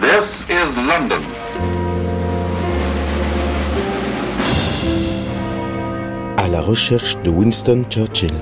[0.00, 1.22] This is London.
[6.36, 8.34] À la recherche de Winston Churchill.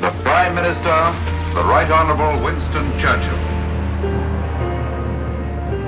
[0.00, 1.12] The Prime Minister,
[1.54, 3.38] the Right Honorable Winston Churchill.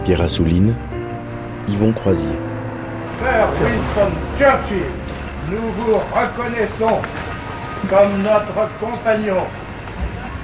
[0.04, 0.76] Pierre Assouline,
[1.68, 2.38] Yvon Croisier.
[3.18, 4.92] Sir Winston Churchill,
[5.50, 7.02] nous vous reconnaissons
[7.90, 9.42] comme notre compagnon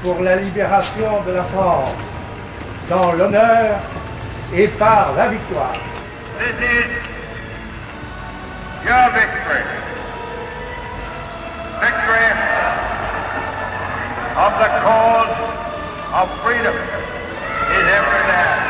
[0.03, 1.95] pour la libération de la France,
[2.91, 3.79] dans l'honneur
[4.55, 5.77] et par la victoire.
[6.39, 6.91] This is
[8.85, 9.65] your victory.
[11.81, 12.31] Victory
[14.37, 15.35] of the cause
[16.15, 18.63] of freedom in every land.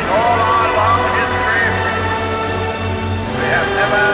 [0.00, 1.66] In all our long history,
[3.36, 4.13] we have never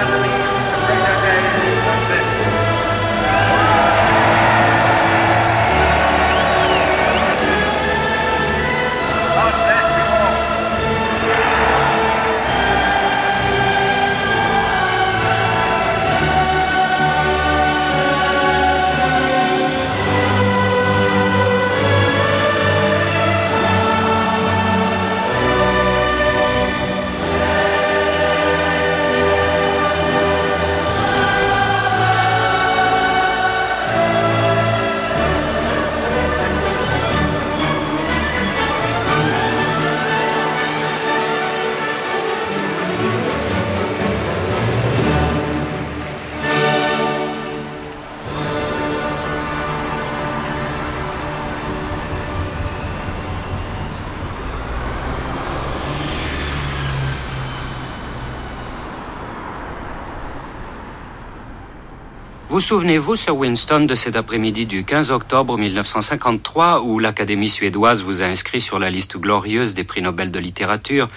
[62.60, 68.20] Vous souvenez-vous, Sir Winston, de cet après-midi du 15 octobre 1953 où l'Académie suédoise vous
[68.20, 71.08] a inscrit sur la liste glorieuse des prix Nobel de littérature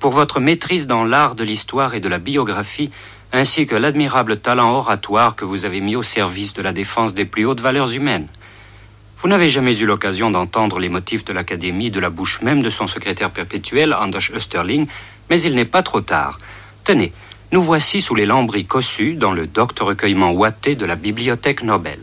[0.00, 2.90] pour votre maîtrise dans l'art de l'histoire et de la biographie,
[3.32, 7.26] ainsi que l'admirable talent oratoire que vous avez mis au service de la défense des
[7.26, 8.26] plus hautes valeurs humaines
[9.18, 12.70] Vous n'avez jamais eu l'occasion d'entendre les motifs de l'Académie de la bouche même de
[12.70, 14.88] son secrétaire perpétuel, Anders Österling,
[15.30, 16.40] mais il n'est pas trop tard.
[16.82, 17.12] Tenez,
[17.50, 22.00] nous voici sous les lambris cossus dans le docte recueillement ouaté de la Bibliothèque Nobel.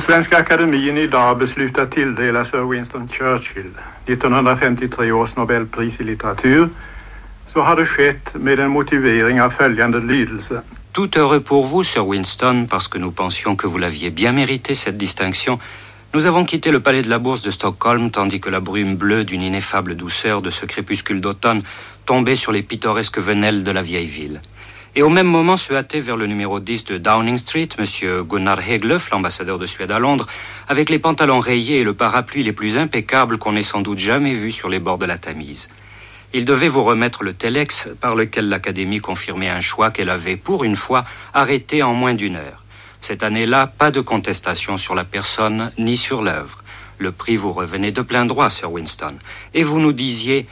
[0.00, 3.70] Svenska Akademien idag beslutar tilldela Sir Winston Churchill
[4.06, 6.68] 1953 års Nobelpris i litteratur
[7.52, 10.60] så har det skett med en motivering av följande lydelse.
[10.92, 14.74] Tout heureux pour vous, Sir Winston, parce que nous pensions que vous l'aviez bien mérité,
[14.74, 15.58] cette distinction.
[16.14, 19.24] Nous avons quitté le palais de la Bourse de Stockholm, tandis que la brume bleue
[19.24, 21.62] d'une ineffable douceur de ce crépuscule d'automne
[22.04, 24.40] tombait sur les pittoresques venelles de la vieille ville.
[24.98, 27.84] Et au même moment se hâtait vers le numéro 10 de Downing Street, M.
[28.24, 30.26] Gunnar Heglöf, l'ambassadeur de Suède à Londres,
[30.68, 34.32] avec les pantalons rayés et le parapluie les plus impeccables qu'on ait sans doute jamais
[34.32, 35.68] vus sur les bords de la Tamise.
[36.32, 40.64] Il devait vous remettre le telex par lequel l'Académie confirmait un choix qu'elle avait, pour
[40.64, 42.64] une fois, arrêté en moins d'une heure.
[43.02, 46.62] Cette année-là, pas de contestation sur la personne ni sur l'œuvre.
[46.96, 49.18] Le prix vous revenait de plein droit, Sir Winston.
[49.52, 50.46] Et vous nous disiez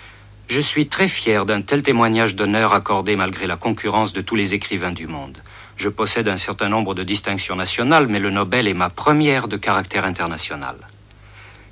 [0.47, 4.53] Je suis très fier d'un tel témoignage d'honneur accordé malgré la concurrence de tous les
[4.53, 5.39] écrivains du monde.
[5.77, 9.57] Je possède un certain nombre de distinctions nationales, mais le Nobel est ma première de
[9.57, 10.77] caractère international.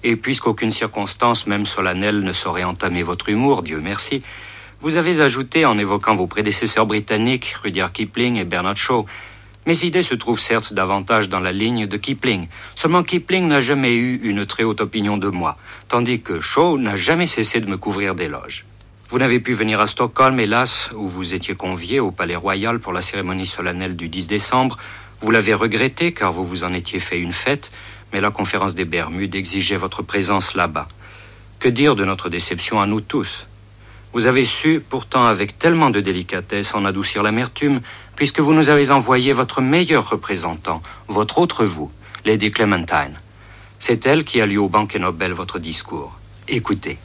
[0.02, 4.22] Et puisqu'aucune circonstance, même solennelle, ne saurait entamer votre humour, Dieu merci,
[4.80, 9.06] vous avez ajouté, en évoquant vos prédécesseurs britanniques, Rudyard Kipling et Bernard Shaw,
[9.64, 12.48] mes idées se trouvent certes davantage dans la ligne de Kipling.
[12.74, 15.56] Seulement Kipling n'a jamais eu une très haute opinion de moi,
[15.88, 18.64] tandis que Shaw n'a jamais cessé de me couvrir d'éloges.
[19.10, 22.92] Vous n'avez pu venir à Stockholm, hélas, où vous étiez convié au Palais Royal pour
[22.92, 24.78] la cérémonie solennelle du 10 décembre.
[25.20, 27.70] Vous l'avez regretté car vous vous en étiez fait une fête,
[28.12, 30.88] mais la conférence des Bermudes exigeait votre présence là-bas.
[31.60, 33.46] Que dire de notre déception à nous tous?
[34.12, 37.80] Vous avez su, pourtant avec tellement de délicatesse, en adoucir l'amertume,
[38.14, 41.90] puisque vous nous avez envoyé votre meilleur représentant, votre autre vous,
[42.24, 43.16] Lady Clementine.
[43.78, 46.18] C'est elle qui a lu au banquet Nobel votre discours.
[46.46, 46.98] Écoutez.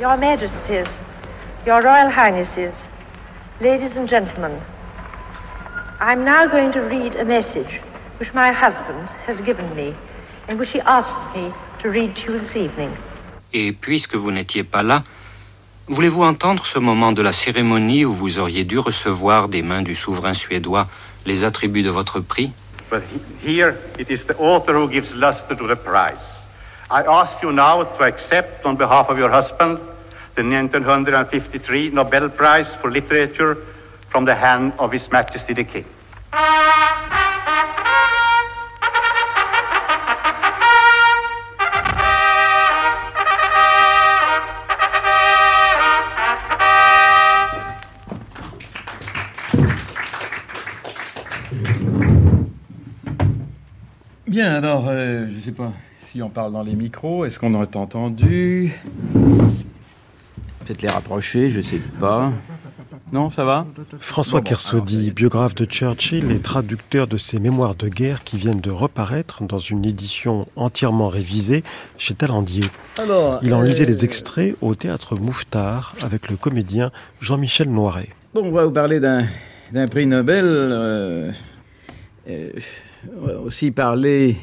[0.00, 0.88] Your Majesties,
[1.66, 2.74] Your Royal Highnesses,
[3.60, 4.58] ladies and gentlemen,
[6.00, 7.82] I'm now going to read a message
[8.18, 9.92] which my husband has given me
[10.48, 12.90] and which he asked me to read to you this evening.
[13.52, 15.02] Et puisque vous n'étiez pas là,
[15.90, 19.94] voulez-vous entendre ce moment de la cérémonie où vous auriez dû recevoir des mains du
[19.94, 20.86] souverain suédois
[21.26, 22.52] les attributs de votre prix?
[22.90, 26.18] But he- here it is the author who gives luster to the prize.
[26.90, 29.78] I ask you now to accept on behalf of your husband
[30.34, 33.56] the 1953 Nobel Prize for Literature
[34.10, 35.84] from the hand of His Majesty the King.
[54.40, 55.70] Bien, alors, euh, je ne sais pas
[56.00, 57.26] si on parle dans les micros.
[57.26, 58.72] Est-ce qu'on a entendu?
[60.64, 62.32] Peut-être les rapprocher, je ne sais pas.
[63.12, 63.66] Non, ça va?
[63.98, 68.70] François Kersaudy, biographe de Churchill et traducteur de ses mémoires de guerre qui viennent de
[68.70, 71.62] reparaître dans une édition entièrement révisée
[71.98, 72.64] chez Talandier.
[73.42, 78.08] Il en lisait les extraits au théâtre Mouffetard avec le comédien Jean-Michel Noiret.
[78.32, 80.46] Bon, on va vous parler d'un prix Nobel.
[80.46, 81.30] Euh,
[82.26, 82.50] euh,
[83.44, 84.36] aussi parler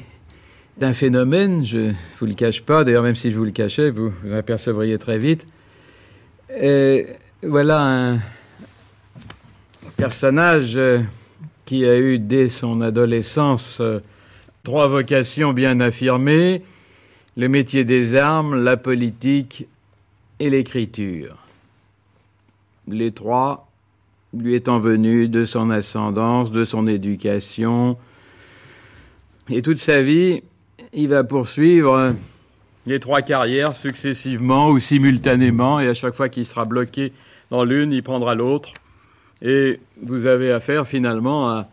[0.78, 3.90] d'un phénomène, je ne vous le cache pas, d'ailleurs même si je vous le cachais,
[3.90, 5.48] vous vous apercevriez très vite.
[7.44, 8.20] Voilà un
[9.96, 11.02] personnage euh,
[11.66, 14.00] qui a eu dès son adolescence euh,
[14.64, 16.64] trois vocations bien affirmées,
[17.36, 19.68] le métier des armes, la politique
[20.40, 21.44] et l'écriture.
[22.88, 23.70] Les trois
[24.34, 27.98] lui étant venus de son ascendance, de son éducation,
[29.50, 30.42] et toute sa vie,
[30.94, 32.14] il va poursuivre
[32.86, 37.12] les trois carrières successivement ou simultanément, et à chaque fois qu'il sera bloqué
[37.52, 38.74] dans l'une, il prendra l'autre.
[39.42, 41.68] Et vous avez affaire finalement à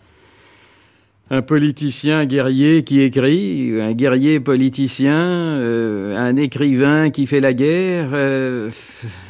[1.30, 8.10] un politicien guerrier qui écrit, un guerrier politicien, euh, un écrivain qui fait la guerre,
[8.12, 8.70] euh,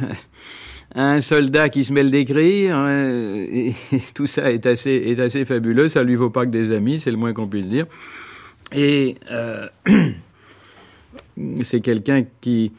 [0.95, 2.75] un soldat qui se mêle d'écrire.
[2.77, 3.71] Euh,
[4.15, 5.89] tout ça est assez, est assez fabuleux.
[5.89, 7.87] Ça lui vaut pas que des amis, c'est le moins qu'on puisse dire.
[8.75, 9.15] Et
[11.63, 12.73] c'est quelqu'un qui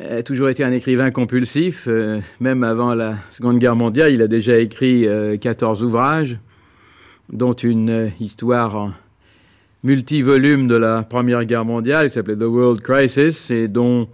[0.00, 1.84] a toujours été un écrivain compulsif.
[1.88, 5.06] Euh, même avant la Seconde Guerre mondiale, il a déjà écrit
[5.40, 6.38] 14 euh, ouvrages,
[7.32, 8.92] dont une euh, histoire
[9.82, 14.08] multi-volume de la Première Guerre mondiale qui s'appelait The World Crisis et dont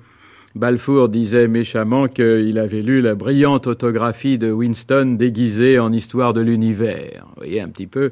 [0.54, 6.42] Balfour disait méchamment qu'il avait lu la brillante autographie de Winston déguisée en histoire de
[6.42, 7.24] l'univers.
[7.28, 8.10] Vous voyez un petit peu euh,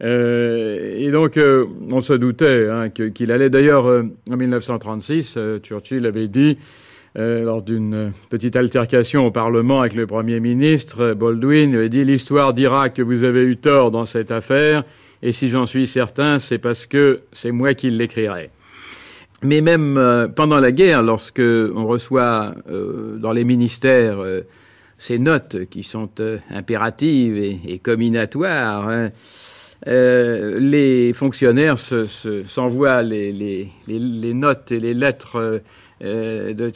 [0.00, 3.50] et donc, euh, on se doutait hein, qu'il allait.
[3.50, 6.58] D'ailleurs, euh, en 1936, Churchill avait dit,
[7.18, 12.90] lors d'une petite altercation au Parlement avec le Premier ministre, Baldwin avait dit L'histoire dira
[12.90, 14.84] que vous avez eu tort dans cette affaire,
[15.22, 18.50] et si j'en suis certain, c'est parce que c'est moi qui l'écrirai.
[19.42, 24.18] Mais même pendant la guerre, lorsque on reçoit dans les ministères
[24.98, 26.10] ces notes qui sont
[26.50, 29.10] impératives et, et combinatoires, hein,
[29.86, 35.62] euh, les fonctionnaires s'envoient se, les, notes et les lettres
[36.02, 36.70] euh, de,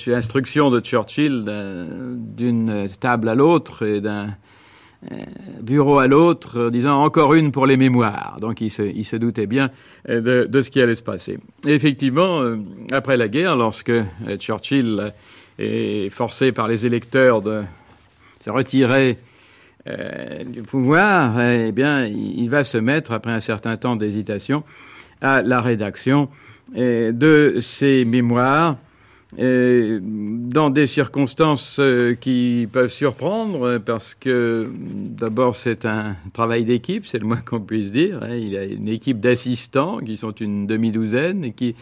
[0.80, 1.44] Churchill
[2.16, 4.28] d'une table à l'autre et d'un
[5.10, 5.16] euh,
[5.60, 8.36] bureau à l'autre, disant encore une pour les mémoires.
[8.40, 9.70] Donc il se, il se doutait bien
[10.08, 11.38] de, de, ce qui allait se passer.
[11.66, 12.44] Et effectivement,
[12.92, 13.92] après la guerre, lorsque
[14.38, 15.12] Churchill
[15.58, 17.62] est forcé par les électeurs de
[18.40, 19.18] se retirer
[19.86, 24.62] euh, du pouvoir, eh bien, il va se mettre, après un certain temps d'hésitation,
[25.22, 26.28] à la rédaction
[26.76, 28.76] euh, de ses mémoires
[29.38, 31.80] euh, dans des circonstances
[32.20, 37.92] qui peuvent surprendre parce que d'abord c'est un travail d'équipe, c'est le moins qu'on puisse
[37.92, 38.20] dire.
[38.22, 38.34] Hein.
[38.34, 41.76] Il a une équipe d'assistants qui sont une demi-douzaine et qui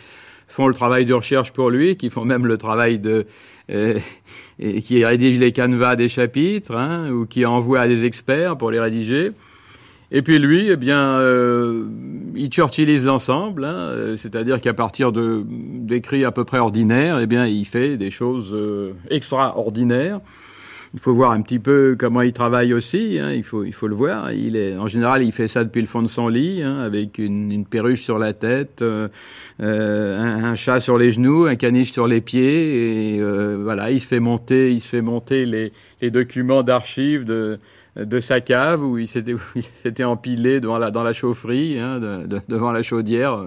[0.46, 3.26] font le travail de recherche pour lui, qui font même le travail de
[3.68, 8.70] et qui rédige les canevas des chapitres, hein, ou qui envoie à des experts pour
[8.70, 9.32] les rédiger.
[10.10, 11.84] Et puis lui, eh bien, euh,
[12.34, 17.26] il churchillise l'ensemble, hein, euh, c'est-à-dire qu'à partir de d'écrits à peu près ordinaires, eh
[17.26, 20.20] bien, il fait des choses euh, extraordinaires.
[20.94, 23.18] Il faut voir un petit peu comment il travaille aussi.
[23.20, 24.32] Hein, il faut il faut le voir.
[24.32, 27.18] Il est en général il fait ça depuis le fond de son lit, hein, avec
[27.18, 29.08] une, une, perruche sur la tête, euh,
[29.60, 33.90] euh, un, un, chat sur les genoux, un caniche sur les pieds, et euh, voilà,
[33.90, 37.58] il se fait monter, il se fait monter les, les documents d'archives de
[37.96, 42.40] de sa cave où il s'était empilé devant la dans la chaufferie, hein, de, de,
[42.48, 43.46] devant la chaudière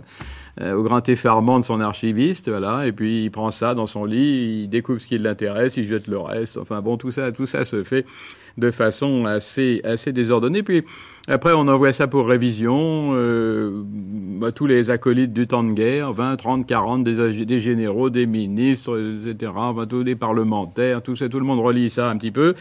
[0.62, 4.64] au grand effarement de son archiviste, voilà, et puis il prend ça dans son lit,
[4.64, 6.58] il découpe ce qui l'intéresse, il jette le reste.
[6.58, 8.06] Enfin bon, tout ça, tout ça se fait
[8.58, 10.64] de façon assez, assez désordonnée.
[10.64, 10.84] Puis
[11.28, 13.84] après, on envoie ça pour révision euh,
[14.44, 18.26] à tous les acolytes du temps de guerre, 20, 30, 40, des, des généraux, des
[18.26, 22.32] ministres, etc., enfin, tous les parlementaires, tout ça, tout le monde relit ça un petit
[22.32, 22.56] peu.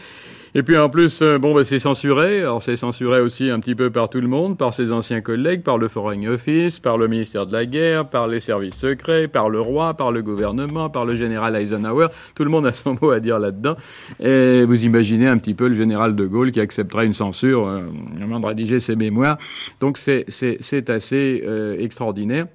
[0.53, 2.41] Et puis en plus, euh, bon, bah, c'est censuré.
[2.41, 5.63] Alors c'est censuré aussi un petit peu par tout le monde, par ses anciens collègues,
[5.63, 9.49] par le Foreign Office, par le ministère de la Guerre, par les services secrets, par
[9.49, 12.07] le roi, par le gouvernement, par le général Eisenhower.
[12.35, 13.77] Tout le monde a son mot à dire là-dedans.
[14.19, 17.83] Et vous imaginez un petit peu le général de Gaulle qui accepterait une censure euh,
[18.21, 19.37] avant de rédiger ses mémoires.
[19.79, 20.25] Donc c'est
[20.89, 22.47] assez euh, extraordinaire.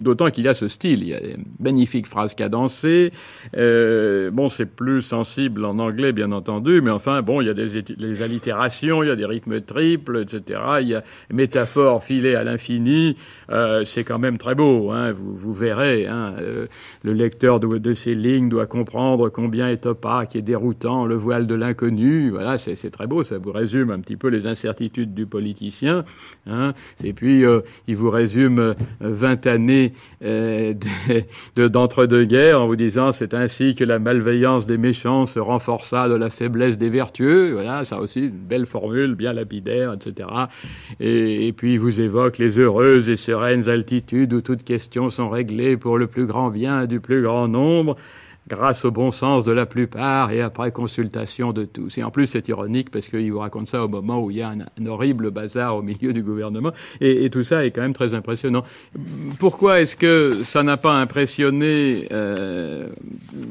[0.00, 3.12] D'autant qu'il y a ce style, il y a des magnifiques phrases cadencées.
[3.56, 7.54] Euh, bon, c'est plus sensible en anglais, bien entendu, mais enfin, bon, il y a
[7.54, 10.60] des, des allitérations, il y a des rythmes triples, etc.
[10.80, 11.02] Il y a
[11.32, 13.16] métaphores filées à l'infini.
[13.50, 14.90] Euh, c'est quand même très beau.
[14.90, 16.66] Hein, vous, vous, verrez, hein, euh,
[17.02, 21.46] le lecteur de, de, ces lignes doit comprendre combien est opaque et déroutant le voile
[21.46, 22.30] de l'inconnu.
[22.30, 23.22] Voilà, c'est très beau.
[23.24, 26.04] Ça vous résume un petit peu les incertitudes du politicien.
[26.46, 29.89] Hein, et puis, euh, il vous résume 20 années
[30.24, 30.74] euh,
[31.56, 36.30] d'entre-deux-guerres en vous disant c'est ainsi que la malveillance des méchants se renforça de la
[36.30, 37.52] faiblesse des vertueux.
[37.52, 40.28] Voilà, ça aussi, une belle formule, bien lapidaire, etc.
[40.98, 45.28] Et, et puis, il vous évoque les heureuses et sereines altitudes où toutes questions sont
[45.30, 47.96] réglées pour le plus grand bien du plus grand nombre
[48.50, 51.96] grâce au bon sens de la plupart et après consultation de tous.
[51.98, 54.42] Et en plus, c'est ironique parce qu'il vous raconte ça au moment où il y
[54.42, 56.72] a un, horrible bazar au milieu du gouvernement.
[57.00, 58.64] Et, tout ça est quand même très impressionnant.
[59.38, 62.88] Pourquoi est-ce que ça n'a pas impressionné euh,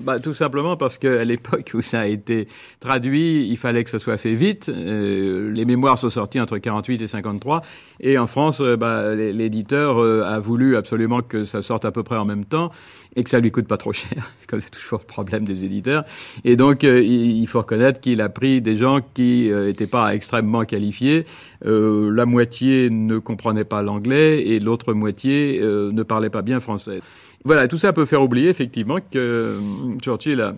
[0.03, 2.49] bah, Tout simplement parce qu'à l'époque où ça a été
[2.81, 4.67] traduit, il fallait que ça soit fait vite.
[4.67, 7.61] Euh, les mémoires sont sorties entre 48 et 53.
[8.01, 12.03] Et en France, euh, bah, l'éditeur euh, a voulu absolument que ça sorte à peu
[12.03, 12.71] près en même temps
[13.15, 16.05] et que ça lui coûte pas trop cher, comme c'est toujours le problème des éditeurs.
[16.43, 20.63] Et donc, euh, il faut reconnaître qu'il a pris des gens qui n'étaient pas extrêmement
[20.63, 21.25] qualifiés.
[21.65, 26.59] Euh, la moitié ne comprenait pas l'anglais et l'autre moitié euh, ne parlait pas bien
[26.59, 27.01] français.
[27.43, 29.55] Voilà, tout ça peut faire oublier effectivement que
[30.01, 30.55] Churchill a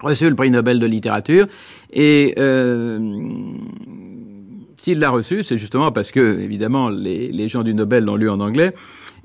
[0.00, 1.46] reçu le prix Nobel de littérature
[1.92, 2.34] et
[4.76, 8.38] s'il l'a reçu, c'est justement parce que, évidemment, les gens du Nobel l'ont lu en
[8.38, 8.74] anglais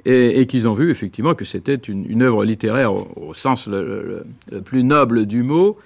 [0.05, 4.23] et, qu'ils ont vu effectivement que c'était une, œuvre littéraire au, sens le,
[4.65, 5.77] plus noble du mot.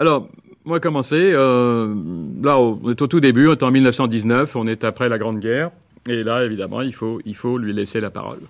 [0.00, 0.28] Alors,
[0.64, 1.94] moi, commencer, euh,
[2.42, 5.40] là, on est au tout début, on est en 1919, on est après la Grande
[5.40, 5.70] Guerre,
[6.08, 8.40] et là, évidemment, il faut, il faut lui laisser la parole.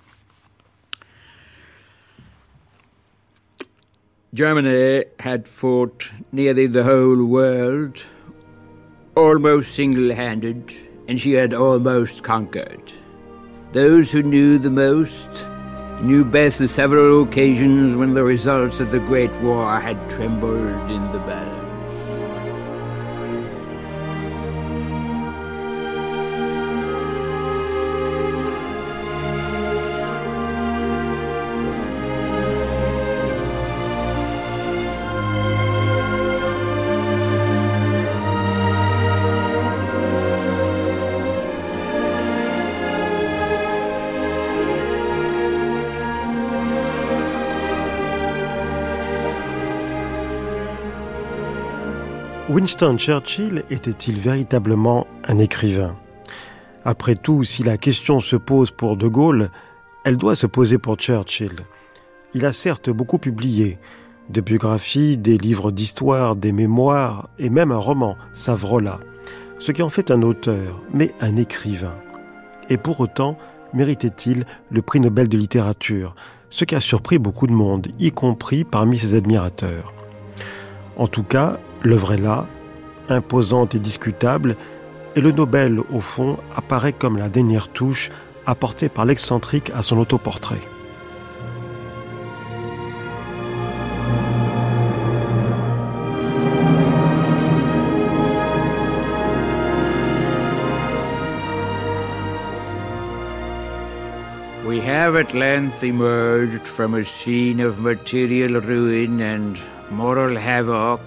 [4.31, 8.03] Germany had fought nearly the whole world,
[9.15, 10.71] almost single handed,
[11.07, 12.93] and she had almost conquered.
[13.71, 15.47] Those who knew the most
[16.01, 20.57] knew best the several occasions when the results of the Great War had trembled
[20.89, 21.58] in the balance.
[52.69, 55.95] Winston Churchill était-il véritablement un écrivain?
[56.85, 59.49] Après tout, si la question se pose pour De Gaulle,
[60.05, 61.65] elle doit se poser pour Churchill.
[62.35, 63.79] Il a certes beaucoup publié,
[64.29, 68.99] des biographies, des livres d'histoire, des mémoires et même un roman, Savrola,
[69.57, 71.95] ce qui en fait un auteur, mais un écrivain.
[72.69, 73.35] Et pour autant,
[73.73, 76.13] méritait-il le prix Nobel de littérature,
[76.51, 79.91] ce qui a surpris beaucoup de monde, y compris parmi ses admirateurs?
[80.97, 82.45] En tout cas, L'œuvre est là,
[83.09, 84.55] imposante et discutable,
[85.15, 88.09] et le Nobel, au fond, apparaît comme la dernière touche
[88.45, 90.61] apportée par l'excentrique à son autoportrait.
[104.65, 109.57] We have at length emerged from a scene of material ruin and
[109.89, 111.01] moral havoc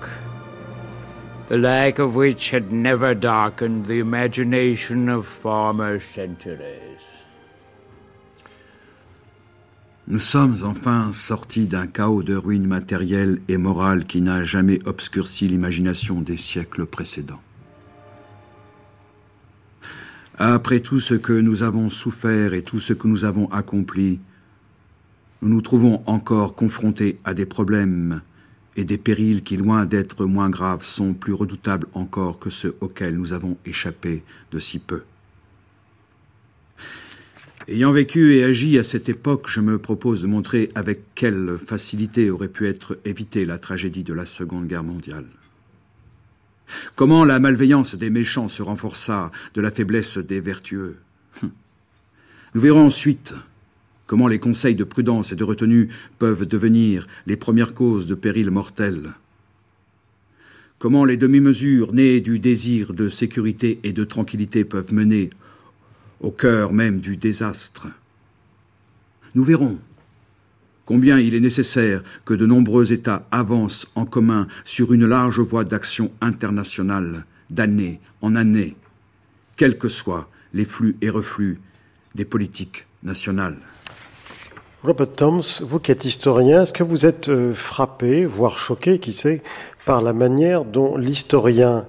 [1.57, 7.23] like of which had never darkened the imagination of former centuries.
[10.09, 15.47] Nous sommes enfin sortis d'un chaos de ruines matérielles et morales qui n'a jamais obscurci
[15.47, 17.41] l'imagination des siècles précédents.
[20.39, 24.21] Après tout ce que nous avons souffert et tout ce que nous avons accompli,
[25.41, 28.23] nous nous trouvons encore confrontés à des problèmes
[28.77, 33.17] et des périls qui, loin d'être moins graves, sont plus redoutables encore que ceux auxquels
[33.17, 35.03] nous avons échappé de si peu.
[37.69, 42.29] Ayant vécu et agi à cette époque, je me propose de montrer avec quelle facilité
[42.31, 45.27] aurait pu être évitée la tragédie de la Seconde Guerre mondiale.
[46.97, 50.97] Comment la malveillance des méchants se renforça de la faiblesse des vertueux?
[51.43, 53.35] Nous verrons ensuite
[54.07, 58.51] comment les conseils de prudence et de retenue peuvent devenir les premières causes de périls
[58.51, 59.15] mortels.
[60.79, 65.31] Comment les demi-mesures nées du désir de sécurité et de tranquillité peuvent mener
[66.23, 67.89] au cœur même du désastre.
[69.35, 69.79] Nous verrons
[70.85, 75.65] combien il est nécessaire que de nombreux États avancent en commun sur une large voie
[75.65, 78.77] d'action internationale, d'année en année,
[79.57, 81.61] quels que soient les flux et reflux
[82.15, 83.59] des politiques nationales.
[84.85, 89.13] Robert Toms, vous qui êtes historien, est-ce que vous êtes euh, frappé, voire choqué, qui
[89.13, 89.41] sait,
[89.85, 91.87] par la manière dont l'historien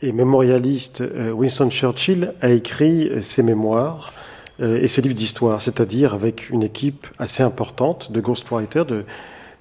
[0.00, 4.12] et mémorialiste euh, Winston Churchill a écrit euh, ses mémoires
[4.60, 9.04] et ses livres d'histoire, c'est-à-dire avec une équipe assez importante de ghostwriters, de,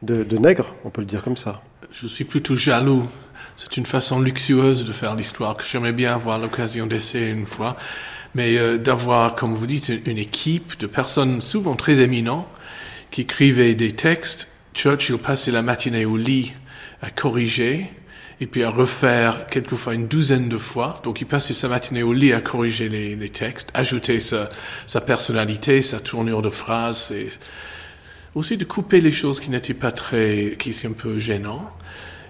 [0.04, 3.06] de nègres, on peut le dire comme ça Je suis plutôt jaloux.
[3.56, 7.76] C'est une façon luxueuse de faire l'histoire que j'aimerais bien avoir l'occasion d'essayer une fois
[8.36, 12.48] mais euh, d'avoir, comme vous dites, une équipe de personnes souvent très éminentes
[13.12, 14.48] qui écrivaient des textes.
[14.74, 16.54] Churchill passait la matinée au lit
[17.02, 17.92] à corriger
[18.42, 21.00] et puis à refaire quelquefois une douzaine de fois.
[21.04, 24.50] Donc il passait sa matinée au lit à corriger les, les textes, ajouter sa,
[24.88, 27.28] sa, personnalité, sa tournure de phrase, et
[28.36, 31.72] aussi de couper les choses qui n'étaient pas très, qui étaient un peu gênants.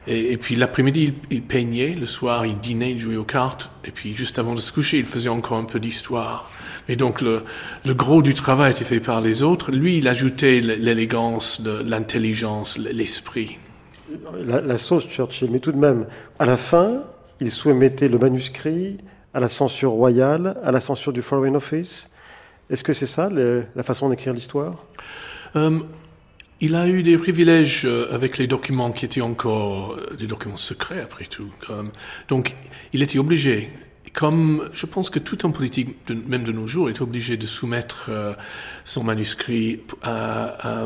[0.05, 4.13] Et, puis l'après-midi, il, peignait, le soir, il dînait, il jouait aux cartes, et puis
[4.13, 6.51] juste avant de se coucher, il faisait encore un peu d'histoire.
[6.89, 7.43] Mais donc le,
[7.85, 9.71] le, gros du travail était fait par les autres.
[9.71, 13.57] Lui, il ajoutait l'élégance, l'intelligence, l'esprit.
[14.45, 16.05] La, la, sauce Churchill, mais tout de même,
[16.37, 17.03] à la fin,
[17.39, 18.97] il soumettait le manuscrit
[19.33, 22.09] à la censure royale, à la censure du Foreign Office.
[22.69, 24.85] Est-ce que c'est ça la façon d'écrire l'histoire?
[25.55, 25.79] Euh,
[26.63, 30.55] il a eu des privilèges euh, avec les documents qui étaient encore euh, des documents
[30.55, 31.51] secrets après tout.
[32.29, 32.55] Donc,
[32.93, 33.69] il était obligé,
[34.13, 38.05] comme je pense que tout homme politique, même de nos jours, est obligé de soumettre
[38.07, 38.33] euh,
[38.85, 40.85] son manuscrit à,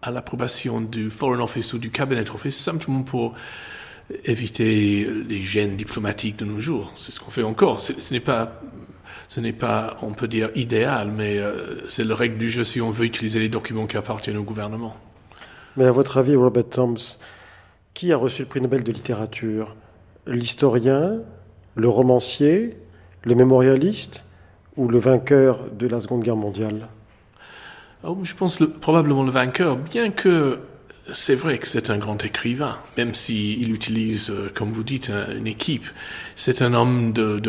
[0.00, 3.34] à l'approbation du Foreign Office ou du Cabinet Office, simplement pour
[4.24, 6.90] éviter les gènes diplomatiques de nos jours.
[6.96, 7.80] C'est ce qu'on fait encore.
[7.80, 8.62] Ce n'est pas
[9.28, 11.38] ce n'est pas, on peut dire, idéal, mais
[11.86, 14.96] c'est le règle du jeu si on veut utiliser les documents qui appartiennent au gouvernement.
[15.78, 17.18] Mais à votre avis, Robert Toms,
[17.94, 19.76] qui a reçu le prix Nobel de littérature?
[20.26, 21.20] L'historien,
[21.76, 22.76] le romancier,
[23.22, 24.24] le mémorialiste
[24.76, 26.88] ou le vainqueur de la Seconde Guerre mondiale?
[28.02, 30.58] Oh, Je pense probablement le vainqueur, bien que
[31.12, 35.46] c'est vrai que c'est un grand écrivain, même s'il utilise, euh, comme vous dites, une
[35.46, 35.86] équipe.
[36.34, 37.40] C'est un homme de,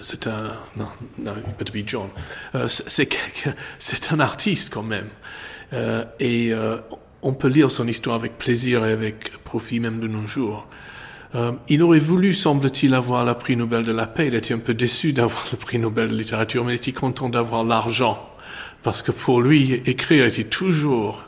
[0.00, 2.08] c'est un non, non, peut be John.
[2.54, 5.08] Euh, c'est un artiste quand même,
[5.74, 6.54] euh, et
[7.22, 10.66] on peut lire son histoire avec plaisir et avec profit même de nos jours.
[11.34, 14.28] Euh, il aurait voulu, semble-t-il, avoir le prix Nobel de la paix.
[14.28, 17.28] Il était un peu déçu d'avoir le prix Nobel de littérature, mais il était content
[17.28, 18.28] d'avoir l'argent.
[18.82, 21.22] Parce que pour lui, écrire était toujours,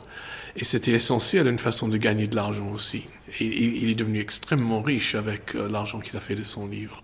[0.57, 3.05] et c'était essentiel, une façon de gagner de l'argent aussi.
[3.39, 7.02] Et il est devenu extrêmement riche avec euh, l'argent qu'il a fait de son livre.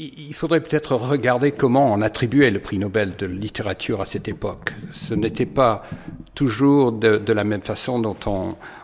[0.00, 4.72] Il faudrait peut-être regarder comment on attribuait le prix Nobel de littérature à cette époque.
[4.92, 5.84] Ce n'était pas
[6.36, 8.16] toujours de, la même façon dont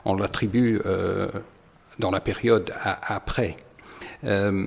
[0.05, 1.29] on, l'attribue euh,
[2.01, 3.57] dans la période après.
[4.25, 4.67] Euh,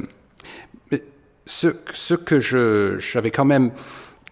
[1.45, 3.71] ce, que j'avais quand même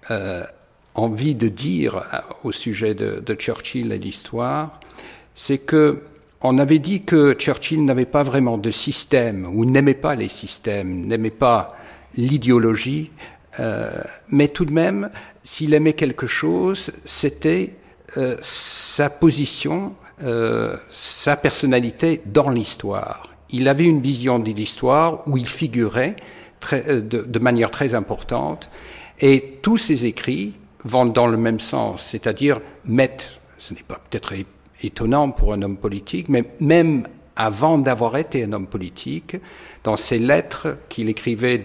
[0.10, 0.46] euh,
[0.94, 2.02] envie de dire
[2.46, 4.80] au sujet de, de Churchill et l'histoire,
[5.34, 6.04] c'est que
[6.42, 11.06] on avait dit que Churchill n'avait pas vraiment de système ou n'aimait pas les systèmes,
[11.06, 11.76] n'aimait pas
[12.18, 13.12] l'idéologie,
[13.60, 13.90] euh,
[14.30, 15.10] mais tout de même,
[15.44, 17.74] s'il aimait quelque chose, c'était
[18.18, 23.30] euh, sa position, euh, sa personnalité dans l'histoire.
[23.50, 26.16] Il avait une vision de l'histoire où il figurait
[26.72, 28.70] de, de, manière très importante,
[29.20, 34.34] et tous ses écrits vont dans le même sens, c'est-à-dire mettre, ce n'est pas peut-être
[34.82, 39.38] étonnant pour un homme politique, mais même avant d'avoir été un homme politique,
[39.86, 41.62] dans ses lettres qu'il écrivait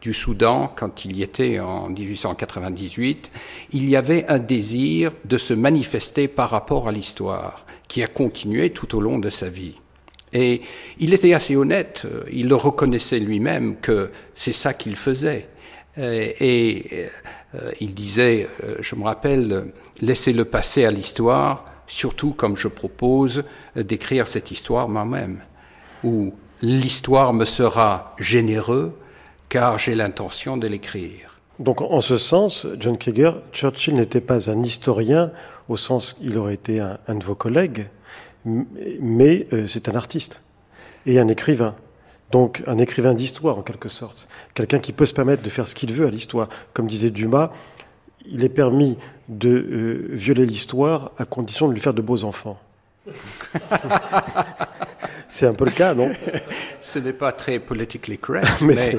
[0.00, 3.30] du Soudan quand il y était en 1898,
[3.72, 8.70] il y avait un désir de se manifester par rapport à l'histoire, qui a continué
[8.70, 9.74] tout au long de sa vie.
[10.32, 10.60] Et
[10.98, 15.48] il était assez honnête, il le reconnaissait lui-même que c'est ça qu'il faisait.
[15.96, 17.06] Et,
[17.54, 19.66] euh, il disait, euh, je me rappelle,
[20.00, 23.44] laissez-le passer à l'histoire, surtout comme je propose
[23.76, 25.42] d'écrire cette histoire moi-même,
[26.02, 28.96] où l'histoire me sera généreux
[29.48, 31.40] car j'ai l'intention de l'écrire.
[31.58, 35.32] Donc en ce sens, John Krieger, Churchill n'était pas un historien
[35.68, 37.88] au sens qu'il aurait été un, de vos collègues,
[38.44, 40.40] mais euh, c'est un artiste
[41.04, 41.74] et un écrivain.
[42.30, 44.26] Donc un écrivain d'histoire en quelque sorte.
[44.54, 46.48] Quelqu'un qui peut se permettre de faire ce qu'il veut à l'histoire.
[46.72, 47.50] Comme disait Dumas,
[48.24, 48.96] il est permis
[49.28, 52.58] de euh, violer l'histoire à condition de lui faire de beaux enfants.
[55.32, 56.10] c'est un peu le cas, non?
[56.82, 58.98] Ce n'est pas très politically correct, mais,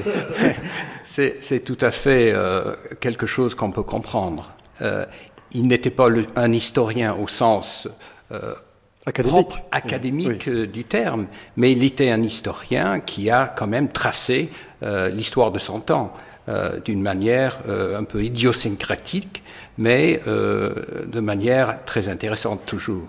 [1.04, 4.52] c'est tout à fait euh, quelque chose qu'on peut comprendre.
[4.82, 5.06] Euh,
[5.52, 7.88] il n'était pas un historien au sens
[8.32, 8.52] euh,
[9.06, 14.50] académique, propre, académique du terme, mais il était un historien qui a quand même tracé
[14.82, 16.12] l'histoire de son temps
[16.84, 19.44] d'une manière un peu idiosyncratique,
[19.78, 23.08] mais de manière très intéressante toujours.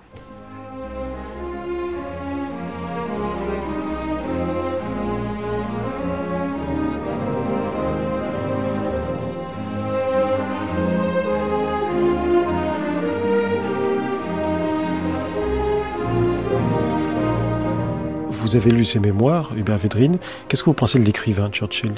[18.56, 20.18] Vous avez lu ses mémoires, Hubert Védrine.
[20.48, 21.92] Qu'est-ce que vous pensez de l'écrivain Churchill?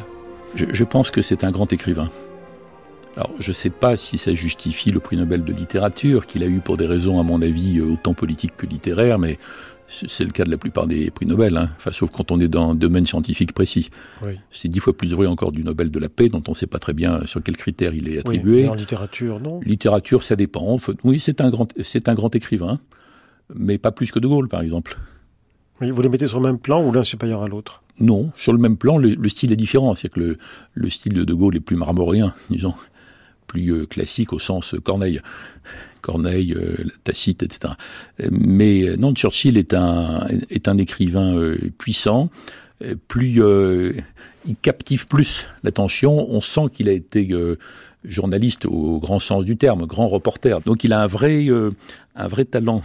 [0.55, 2.07] Je, pense que c'est un grand écrivain.
[3.15, 6.47] Alors, je ne sais pas si ça justifie le prix Nobel de littérature, qu'il a
[6.47, 9.37] eu pour des raisons, à mon avis, autant politiques que littéraires, mais
[9.87, 11.69] c'est le cas de la plupart des prix Nobel, hein.
[11.77, 13.91] enfin, sauf quand on est dans un domaine scientifique précis.
[14.49, 16.65] C'est dix fois plus vrai encore du Nobel de la paix, dont on ne sait
[16.65, 18.63] pas très bien sur quels critères il est attribué.
[18.63, 19.59] mais en littérature, non?
[19.63, 20.77] Littérature, ça dépend.
[21.03, 22.79] Oui, c'est un grand, un grand écrivain,
[23.53, 24.97] mais pas plus que De Gaulle, par exemple
[25.81, 27.83] vous les mettez sur le même plan ou l'un supérieur à l'autre?
[27.99, 29.95] Non, sur le même plan, le, style est différent.
[29.95, 30.37] C'est que le,
[30.73, 32.73] le, style de De Gaulle est plus marmoréen, disons,
[33.47, 35.21] plus euh, classique au sens Corneille.
[36.01, 37.73] Corneille, euh, Tacite, etc.
[38.31, 42.29] Mais euh, non, Churchill est un, est écrivain puissant,
[43.07, 43.41] plus,
[44.45, 46.29] il captive plus l'attention.
[46.29, 47.27] On sent qu'il a été
[48.05, 50.61] journaliste au grand sens du terme, grand reporter.
[50.61, 51.07] Donc il a un
[52.15, 52.83] un vrai talent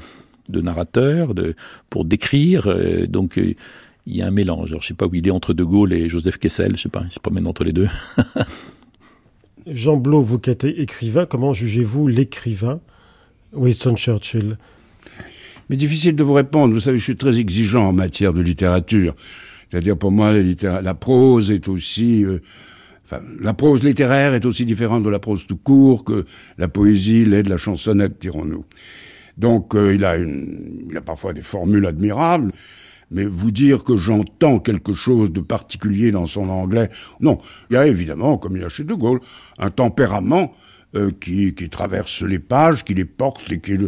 [0.48, 1.54] de narrateur, de,
[1.90, 2.66] pour décrire.
[2.66, 3.54] Euh, donc euh,
[4.06, 4.70] il y a un mélange.
[4.70, 6.88] Alors, je sais pas où il est entre De Gaulle et Joseph Kessel, je sais
[6.88, 7.88] pas, il se promène entre les deux.
[9.66, 12.80] Jean Blot, vous qui êtes écrivain, comment jugez-vous l'écrivain
[13.52, 14.58] Winston Churchill?
[15.70, 16.74] Mais difficile de vous répondre.
[16.74, 19.14] Vous savez, je suis très exigeant en matière de littérature.
[19.68, 22.24] C'est-à-dire, pour moi, la, la prose est aussi...
[22.24, 22.42] Euh,
[23.04, 26.26] enfin, la prose littéraire est aussi différente de la prose tout court que
[26.58, 28.64] la poésie l'est de la chansonnette, dirons-nous.
[29.38, 32.52] Donc euh, il, a une, a parfois des formules admirables,
[33.10, 36.90] mais vous dire que j'entends quelque chose de particulier dans son anglais,
[37.20, 37.38] non.
[37.70, 39.20] Il y a évidemment, comme il y a chez De Gaulle,
[39.58, 40.54] un tempérament
[40.94, 43.80] euh, qui, qui, traverse les pages, qui les porte et qui est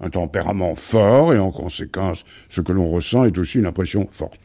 [0.00, 4.38] un tempérament fort, et en conséquence, ce que l'on ressent est aussi une impression forte.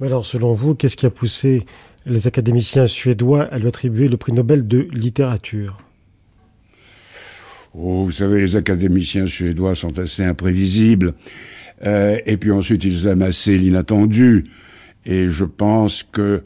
[0.00, 1.64] Alors, selon vous, qu'est-ce qui a poussé
[2.04, 5.78] les académiciens suédois à lui attribuer le prix Nobel de littérature?
[7.78, 11.12] Oh, vous savez, les académiciens suédois sont assez imprévisibles.
[11.84, 14.46] Euh, et puis ensuite, ils aiment assez l'inattendu.
[15.04, 16.42] Et je pense que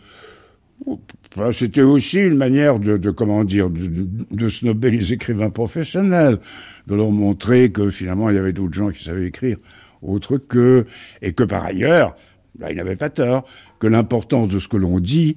[1.53, 3.87] c'était aussi une manière de, de comment dire, de,
[4.33, 6.41] de, les écrivains professionnels,
[6.89, 9.57] de leur montrer que finalement il y avait d'autres gens qui savaient écrire
[10.03, 10.87] autre qu'eux,
[11.23, 12.17] et que par ailleurs,
[12.59, 13.47] là, ils n'avaient pas tort,
[13.79, 15.37] que l'importance de ce que l'on dit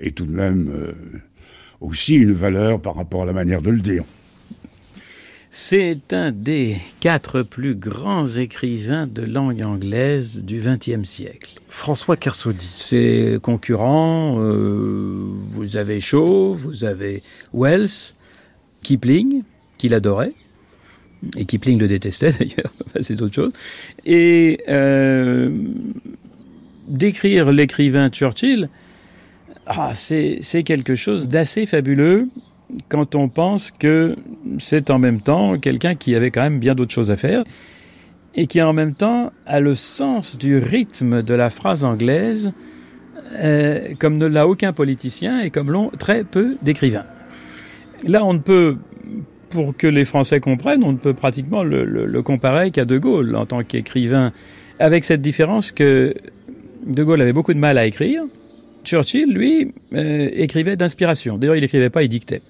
[0.00, 0.92] est tout de même euh,
[1.80, 4.04] aussi une valeur par rapport à la manière de le dire.
[5.52, 11.58] C'est un des quatre plus grands écrivains de langue anglaise du XXe siècle.
[11.68, 12.68] François Kersaudy.
[12.78, 18.14] Ses concurrents, euh, vous avez Shaw, vous avez Wells,
[18.84, 19.42] Kipling,
[19.76, 20.32] qu'il adorait,
[21.36, 23.52] et Kipling le détestait d'ailleurs, c'est autre chose.
[24.06, 25.50] Et euh,
[26.86, 28.68] décrire l'écrivain Churchill,
[29.66, 32.28] ah, c'est quelque chose d'assez fabuleux
[32.88, 34.16] quand on pense que
[34.58, 37.44] c'est en même temps quelqu'un qui avait quand même bien d'autres choses à faire
[38.34, 42.52] et qui en même temps a le sens du rythme de la phrase anglaise
[43.34, 47.04] euh, comme ne l'a aucun politicien et comme l'ont très peu d'écrivains.
[48.06, 48.76] Là, on ne peut,
[49.50, 53.36] pour que les Français comprennent, on ne peut pratiquement le, le comparer qu'à De Gaulle
[53.36, 54.32] en tant qu'écrivain,
[54.78, 56.14] avec cette différence que
[56.86, 58.24] De Gaulle avait beaucoup de mal à écrire,
[58.84, 61.38] Churchill, lui, euh, écrivait d'inspiration.
[61.38, 62.42] D'ailleurs, il n'écrivait pas, il dictait.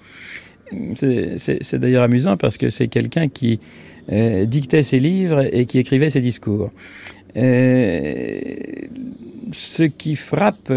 [0.96, 3.58] C'est d'ailleurs amusant parce que c'est quelqu'un qui
[4.12, 6.70] euh, dictait ses livres et qui écrivait ses discours.
[7.36, 8.40] Euh,
[9.52, 10.72] ce qui frappe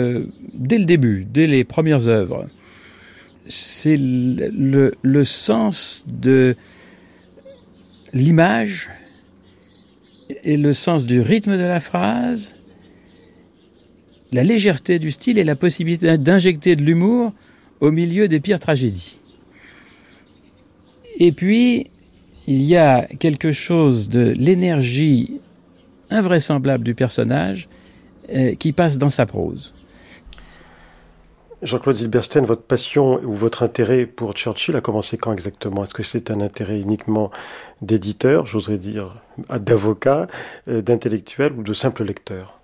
[0.53, 2.47] dès le début, dès les premières œuvres,
[3.47, 6.55] c'est le, sens de
[8.13, 8.89] l'image
[10.43, 12.55] et le sens du rythme de la phrase
[14.33, 17.33] la légèreté du style et la possibilité d'injecter de l'humour
[17.79, 19.19] au milieu des pires tragédies.
[21.19, 21.91] Et puis,
[22.47, 25.39] il y a quelque chose de l'énergie
[26.09, 27.69] invraisemblable du personnage
[28.33, 29.73] euh, qui passe dans sa prose.
[31.61, 35.83] Jean-Claude Zilberstein, votre passion ou votre intérêt pour Churchill a commencé quand exactement?
[35.83, 37.31] Est-ce que c'est un intérêt uniquement
[37.81, 39.15] d'éditeur, j'oserais dire,
[39.49, 40.27] d'avocat,
[40.67, 42.62] euh, d'intellectuel ou de simple lecteur?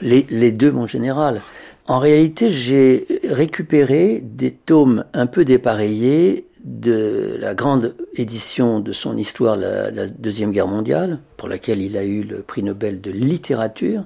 [0.00, 1.40] Les, deux, mon général.
[1.86, 9.16] En réalité, j'ai récupéré des tomes un peu dépareillés de la grande édition de son
[9.16, 13.10] histoire, la, la, Deuxième Guerre mondiale, pour laquelle il a eu le prix Nobel de
[13.10, 14.04] littérature,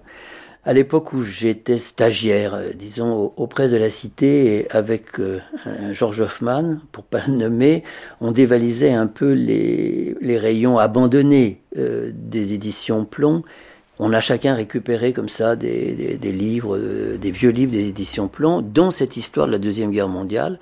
[0.67, 5.41] à l'époque où j'étais stagiaire, euh, disons, auprès de la Cité, avec euh,
[5.93, 7.85] George Hoffman, pour pas le nommer,
[8.21, 13.43] on dévalisait un peu les, les rayons abandonnés euh, des éditions Plomb.
[13.99, 17.89] On a chacun récupéré comme ça des, des, des livres, euh, des vieux livres des
[17.89, 20.59] éditions Plomb, dont cette histoire de la Deuxième Guerre mondiale.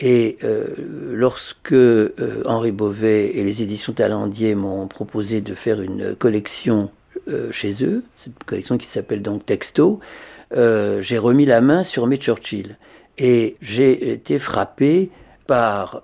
[0.00, 0.66] Et euh,
[1.12, 6.90] lorsque euh, Henri Beauvais et les éditions Talendier m'ont proposé de faire une collection
[7.28, 9.98] euh, chez eux, cette collection qui s'appelle donc Texto,
[10.56, 12.76] euh, j'ai remis la main sur mes Churchill.
[13.18, 15.10] Et j'ai été frappé
[15.48, 16.02] par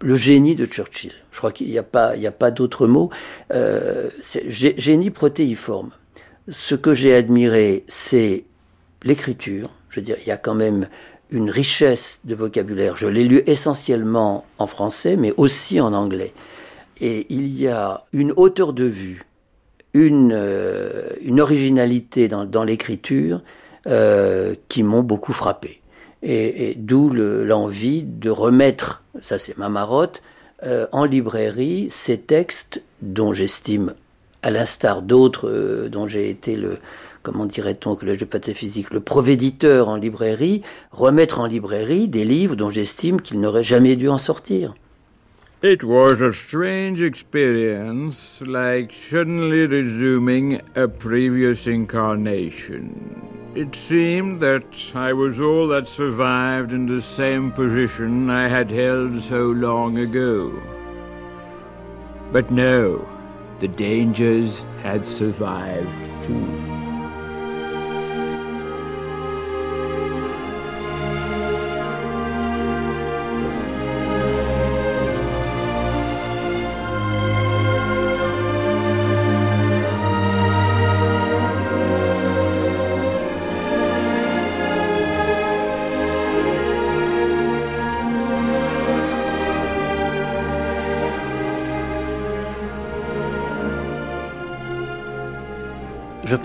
[0.00, 1.12] le génie de Churchill.
[1.32, 3.10] Je crois qu'il n'y a pas, il pas d'autre mot.
[3.52, 4.08] Euh,
[4.46, 5.90] génie protéiforme.
[6.48, 8.44] Ce que j'ai admiré, c'est
[9.02, 9.70] l'écriture.
[9.90, 10.88] Je veux dire, il y a quand même
[11.30, 12.96] une richesse de vocabulaire.
[12.96, 16.32] Je l'ai lu essentiellement en français, mais aussi en anglais.
[17.00, 19.22] Et il y a une hauteur de vue,
[19.94, 23.42] une, euh, une originalité dans, dans l'écriture
[23.86, 25.77] euh, qui m'ont beaucoup frappé.
[26.22, 30.22] Et, d'où l'envie de remettre, ça c'est ma marotte,
[30.64, 33.94] euh, en librairie ces textes dont j'estime,
[34.42, 36.78] à l'instar d'autres euh, dont j'ai été le,
[37.22, 42.56] comment dirait-on, au collège de pataphysique, le provéditeur en librairie, remettre en librairie des livres
[42.56, 44.74] dont j'estime qu'ils n'auraient jamais dû en sortir.
[45.60, 50.86] It was a strange experience, like suddenly resuming a.
[53.58, 59.20] It seemed that I was all that survived in the same position I had held
[59.20, 60.62] so long ago.
[62.30, 63.04] But no,
[63.58, 66.87] the dangers had survived too.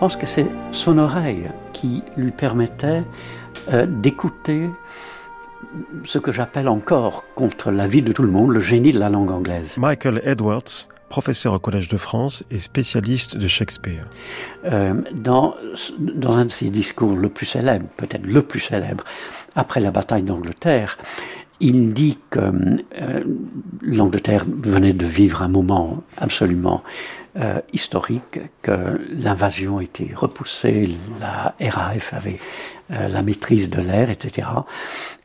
[0.03, 3.05] Pense que c'est son oreille qui lui permettait
[3.71, 4.69] euh, d'écouter
[6.03, 9.31] ce que j'appelle encore, contre l'avis de tout le monde, le génie de la langue
[9.31, 9.77] anglaise.
[9.77, 14.03] Michael Edwards, professeur au Collège de France et spécialiste de Shakespeare.
[14.65, 15.55] Euh, dans,
[15.99, 19.05] dans un de ses discours le plus célèbre, peut-être le plus célèbre,
[19.55, 20.97] après la bataille d'Angleterre,
[21.61, 23.23] il dit que euh,
[23.81, 26.83] l'Angleterre venait de vivre un moment absolument
[27.35, 30.87] euh, historique, que l'invasion était repoussée,
[31.19, 32.39] la RAF avait
[32.91, 34.47] euh, la maîtrise de l'air, etc.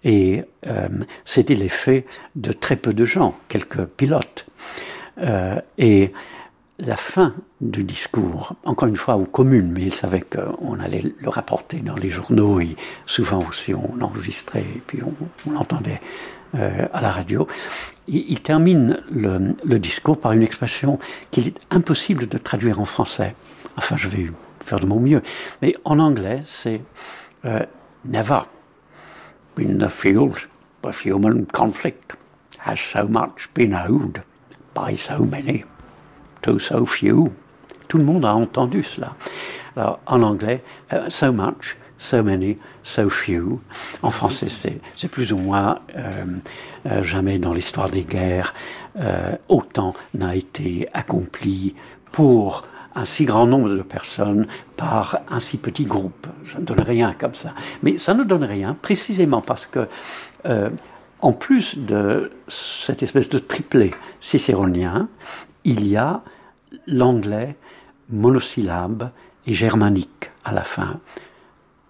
[0.04, 0.88] Et euh,
[1.26, 4.46] c'était l'effet de très peu de gens, quelques pilotes.
[5.76, 6.12] Et
[6.78, 11.28] la fin du discours, encore une fois aux communes, mais ils savaient qu'on allait le
[11.28, 16.00] rapporter dans les journaux et souvent aussi on enregistrait et puis on, l'entendait
[16.54, 17.48] à la radio.
[18.08, 20.98] Il, termine le, discours par une expression
[21.30, 23.34] qu'il est impossible de traduire en français.
[23.76, 24.26] Enfin, je vais
[24.64, 25.22] faire de mon mieux.
[25.60, 26.80] Mais en anglais, c'est
[27.44, 27.60] euh,
[28.04, 28.40] Never
[29.58, 30.38] in the field
[30.82, 32.14] of human conflict
[32.58, 34.22] has so much been owed
[34.72, 35.64] by so many
[36.42, 37.32] to so few.
[37.88, 39.14] Tout le monde a entendu cela.
[39.76, 43.60] Alors, en anglais, uh, so much, so many, so few.
[44.02, 46.24] En français, c'est plus ou moins euh,
[46.86, 48.54] euh, jamais dans l'histoire des guerres
[48.96, 51.74] euh, autant n'a été accompli
[52.12, 56.26] pour un si grand nombre de personnes par un si petit groupe.
[56.44, 57.54] Ça ne donne rien comme ça.
[57.82, 59.86] Mais ça ne donne rien précisément parce que,
[61.20, 65.08] en plus de cette espèce de triplé cicéronien,
[65.64, 66.22] il y a
[66.86, 67.56] l'anglais
[68.08, 69.10] monosyllabe
[69.46, 71.00] et germanique à la fin.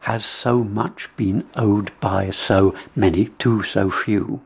[0.09, 4.41] Has so much been owed by so many to so few.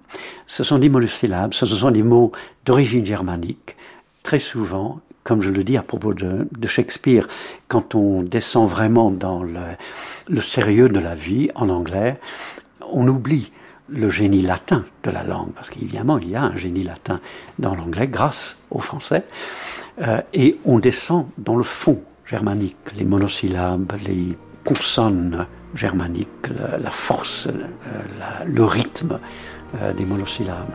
[0.48, 2.33] Ce sont des monosyllabes, ce sont des mots
[2.64, 3.77] d'origine germanique,
[4.25, 7.29] très souvent comme je le dis à propos de, Shakespeare,
[7.68, 9.61] quand on descend vraiment dans le,
[10.27, 12.18] le, sérieux de la vie en anglais,
[12.90, 13.53] on oublie
[13.88, 17.20] le génie latin de la langue, parce qu'évidemment il y a un génie latin
[17.61, 19.22] dans l'anglais grâce au français,
[20.01, 26.90] euh, et on descend dans le fond germanique, les monosyllabes, les consonnes germaniques, la, la
[26.90, 29.18] force, euh, la, le rythme
[29.81, 30.68] euh, des monosyllabes.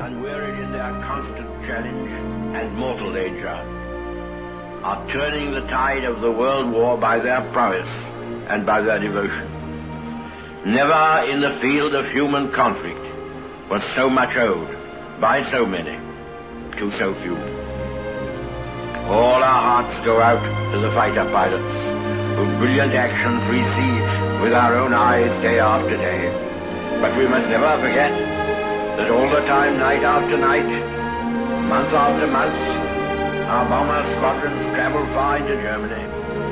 [4.84, 7.88] are turning the tide of the world war by their prowess
[8.48, 9.46] and by their devotion.
[10.66, 13.04] Never in the field of human conflict
[13.70, 14.70] was so much owed
[15.20, 15.98] by so many
[16.78, 17.36] to so few.
[19.10, 21.97] All our hearts go out to the fighter pilots
[22.38, 23.94] whose brilliant actions we see
[24.44, 26.30] with our own eyes day after day.
[27.02, 28.14] But we must never forget
[28.98, 30.70] that all the time, night after night,
[31.66, 32.54] month after month,
[33.50, 36.04] our bomber squadrons travel far into Germany,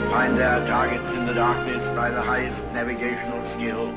[0.09, 3.93] find their targets in the darkness by the highest navigational skill.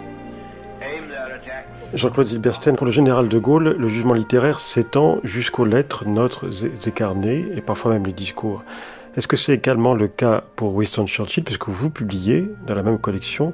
[1.94, 6.44] Jean-Claude Zilberstein, pour le général de Gaulle, le jugement littéraire s'étend jusqu'aux lettres, notes
[6.87, 8.62] et carnets, et parfois même les discours.
[9.16, 12.99] Est-ce que c'est également le cas pour Winston Churchill, puisque vous publiez dans la même
[12.99, 13.53] collection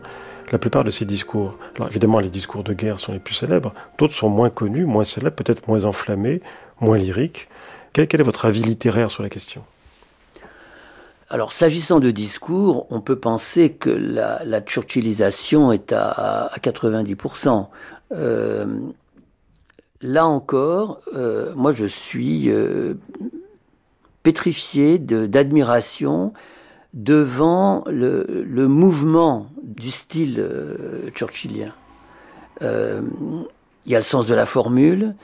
[0.52, 1.56] la plupart de ses discours?
[1.76, 5.04] Alors évidemment, les discours de guerre sont les plus célèbres, d'autres sont moins connus, moins
[5.04, 6.42] célèbres, peut-être moins enflammés,
[6.80, 7.48] moins lyriques.
[7.92, 9.62] Quel, est votre avis littéraire sur la question?
[11.30, 17.68] Alors, s'agissant de discours, on peut penser que la, Churchillisation est à, 90%.
[18.12, 18.66] Euh,
[20.02, 22.94] là encore, euh, moi je suis euh,
[24.24, 26.32] pétrifié d'admiration
[26.94, 31.72] devant le, mouvement du style euh, churchillien.
[32.62, 33.02] Euh,
[33.84, 35.14] il y a le sens de la formule,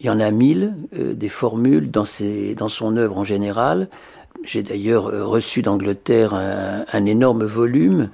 [0.00, 3.88] il y en a mille, euh, des formules dans, son œuvre en général.
[4.42, 8.10] J'ai d'ailleurs reçu d'Angleterre un, énorme volume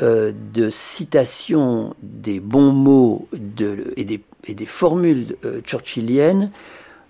[0.00, 3.28] de citations des bons mots
[3.96, 6.50] et, des, formules churchilliennes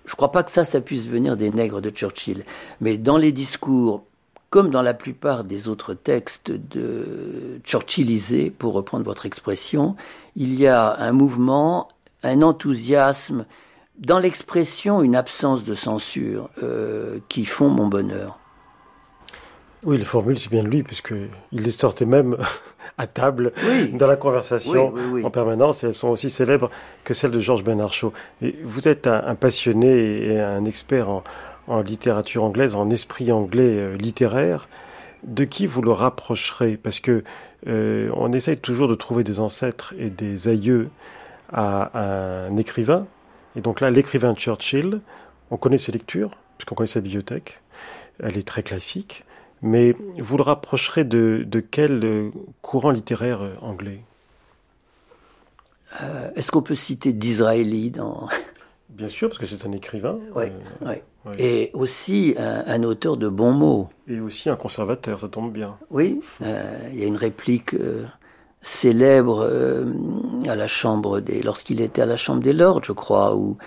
[0.07, 2.45] je ne crois pas que ça, ça puisse venir des nègres de Churchill.
[2.79, 4.03] Mais dans les discours,
[4.49, 9.97] comme dans la plupart des autres textes de Churchillisés, pour reprendre votre expression,
[10.37, 11.89] il y a un mouvement,
[12.23, 13.45] un enthousiasme,
[13.99, 18.39] dans l'expression, une absence de censure euh, qui font mon bonheur.
[19.87, 22.35] Oui, les formules, c'est bien de lui, puisqu'il les sortait même
[22.97, 23.53] à table
[23.93, 26.69] dans la conversation en permanence et elles sont aussi célèbres
[27.05, 28.11] que celles de Georges Bernard Shaw.
[28.41, 31.07] Et vous êtes un, passionné et un expert
[31.67, 34.67] en, littérature anglaise, en esprit anglais euh, littéraire.
[35.23, 36.75] De qui vous le rapprocherez?
[36.75, 37.23] Parce que
[37.67, 40.89] euh, on essaye toujours de trouver des ancêtres et des aïeux
[41.53, 43.07] à un écrivain.
[43.55, 44.99] Et donc là, l'écrivain Churchill,
[45.49, 47.61] on connaît ses lectures, puisqu'on connaît sa bibliothèque.
[48.21, 49.23] Elle est très classique
[49.61, 54.01] mais vous le rapprocherez de, quel euh, courant littéraire euh, anglais?
[56.01, 58.27] Euh, Est-ce qu'on peut citer Disraeli dans...
[58.89, 60.17] Bien sûr, parce que c'est un écrivain.
[60.33, 60.45] Oui,
[61.37, 63.89] Et aussi un, auteur de bons mots.
[64.07, 65.77] Et aussi un conservateur, ça tombe bien.
[65.91, 67.75] Oui, il y a une réplique
[68.63, 69.47] célèbre
[70.47, 71.43] à la Chambre des...
[71.43, 73.57] lorsqu'il était à la Chambre des Lords, je crois, où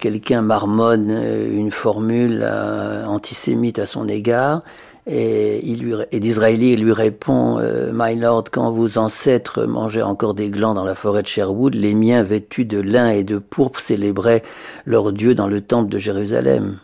[0.00, 4.62] quelqu'un marmonne une formule antisémite à son égard.
[5.08, 10.34] Et, il lui, et d'Israéli lui répond euh, My Lord, quand vos ancêtres mangeaient encore
[10.34, 13.78] des glands dans la forêt de Sherwood, les miens vêtus de lin et de pourpre
[13.78, 14.42] célébraient
[14.84, 16.80] leur Dieu dans le temple de Jérusalem.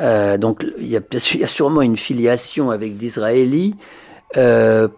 [0.00, 3.76] Euh, donc il y, a, il sûrement une filiation avec d'Israéli.
[4.36, 4.88] Euh,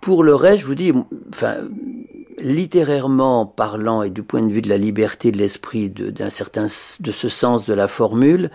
[0.00, 0.92] pour le reste, je vous dis,
[1.32, 1.56] enfin,
[2.38, 6.66] littérairement parlant et du point de vue de la liberté de l'esprit, d'un certain
[7.00, 8.50] de ce sens de la formule,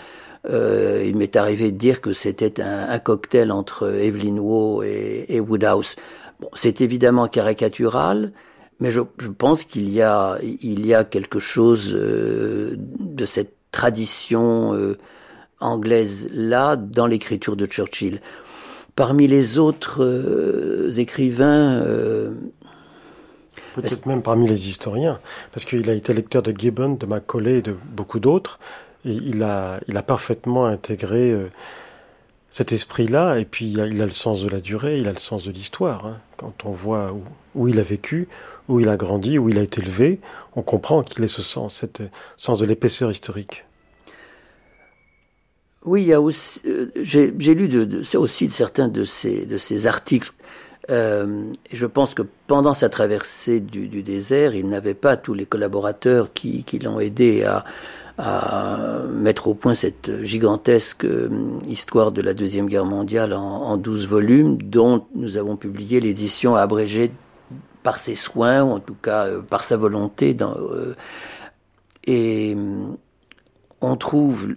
[0.49, 5.95] euh, il m'est arrivé de dire que c'était un, cocktail entre Evelyn Waugh et, Woodhouse.
[6.39, 8.31] Bon, c'est évidemment caricatural,
[8.79, 9.01] mais je,
[9.37, 10.37] pense qu'il y a,
[11.09, 14.97] quelque chose euh, de cette tradition euh,
[15.59, 18.21] anglaise là dans l'écriture de Churchill.
[18.95, 21.83] Parmi les autres écrivains,
[23.75, 25.19] Peut-être même parmi les historiens,
[25.51, 28.57] parce qu'il a été lecteur de Gibbon, de Macaulay et de beaucoup d'autres.
[29.05, 31.49] Il a, il a parfaitement intégré euh,
[32.49, 35.45] cet esprit-là, et puis il a, le sens de la durée, il a le sens
[35.45, 36.05] de l'histoire.
[36.05, 36.19] Hein.
[36.37, 37.15] Quand on voit
[37.53, 38.27] où, il a vécu,
[38.67, 40.19] où il a grandi, où il a été élevé,
[40.55, 42.01] on comprend qu'il ait ce sens, cet
[42.37, 43.65] sens de l'épaisseur historique.
[45.83, 46.31] Oui, euh,
[47.03, 50.31] j'ai, lu de, aussi certains de ces, de ces articles.
[50.89, 56.33] Euh, je pense que pendant sa traversée du, désert, il n'avait pas tous les collaborateurs
[56.33, 57.65] qui l'ont aidé à,
[58.17, 61.29] à mettre au point cette gigantesque euh,
[61.67, 67.11] histoire de la Deuxième Guerre mondiale en, douze volumes, dont nous avons publié l'édition abrégée
[67.83, 70.33] par ses soins, ou en tout cas euh, par sa volonté.
[70.33, 70.95] Dans, euh,
[72.05, 72.55] et
[73.81, 74.47] on trouve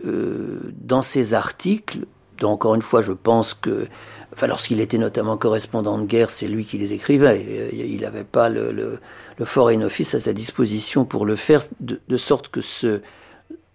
[0.81, 2.01] dans ces articles,
[2.39, 3.87] dont encore une fois je pense que
[4.33, 7.71] enfin lorsqu'il était notamment correspondant de guerre, c'est lui qui les écrivait.
[7.73, 9.01] Il n'avait pas le, le,
[9.39, 13.01] le, Foreign Office à sa disposition pour le faire, de, de sorte que ce,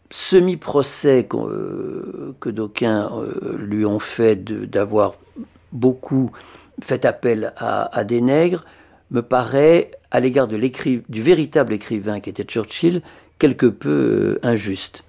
[0.09, 5.15] semi-procès euh, que d'aucuns euh, lui ont fait d'avoir
[5.71, 6.31] beaucoup
[6.81, 8.65] fait appel à, des nègres
[9.11, 13.01] me paraît, à l'égard du véritable écrivain qui était Churchill,
[13.39, 15.03] quelque peu euh, injuste.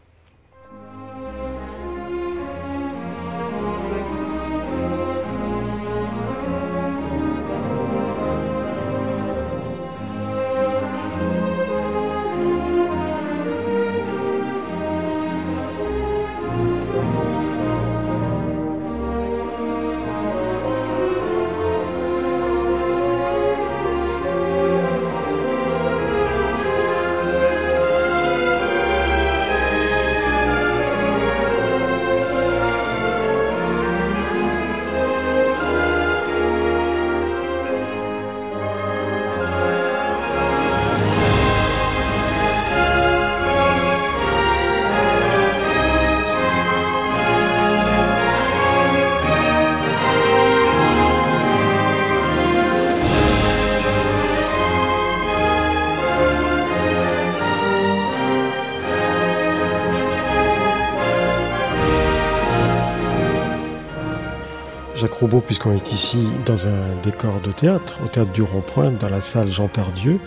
[65.20, 69.20] Roubaud, puisqu'on est ici dans un décor de théâtre, au théâtre du Rond-Point, dans la
[69.20, 70.18] salle Jean Tardieu,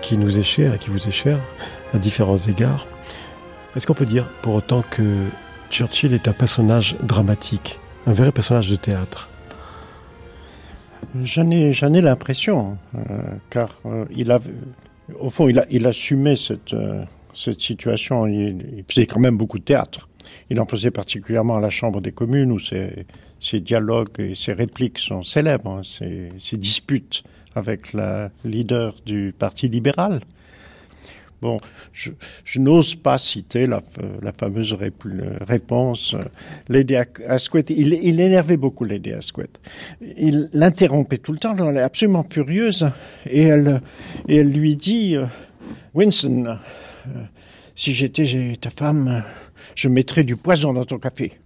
[0.00, 1.40] qui nous est chère et qui vous est chère
[1.92, 2.86] à différents égards.
[3.74, 5.02] Est-ce qu'on peut dire pour autant que
[5.70, 9.28] Churchill est un personnage dramatique, un vrai personnage de théâtre?
[11.20, 13.00] J'en ai, ai l'impression, euh,
[13.50, 14.38] car euh, il a,
[15.18, 17.02] au fond, il, a, il assumait cette, euh,
[17.34, 18.26] situation.
[18.26, 20.08] Il, faisait quand même beaucoup de théâtre.
[20.48, 23.06] Il en faisait particulièrement à la Chambre des communes, où ses,
[23.40, 27.22] ses dialogues et ses répliques sont célèbres, hein, ses, disputes
[27.54, 30.20] avec la leader du Parti libéral.
[31.40, 31.58] Bon,
[31.92, 32.10] je,
[32.56, 33.80] n'ose pas citer la,
[34.22, 34.76] la fameuse
[35.40, 36.16] réponse.
[36.68, 39.60] Lady Asquith, il, énervait beaucoup Lady Asquith.
[40.00, 42.90] Il l'interrompait tout le temps, elle est absolument furieuse,
[43.24, 43.80] et elle,
[44.26, 45.26] et elle lui dit, euh,
[45.94, 46.58] Winston,
[47.06, 47.24] euh,
[47.76, 49.22] si j'étais ta femme,
[49.76, 51.38] je mettrais du poison dans ton café.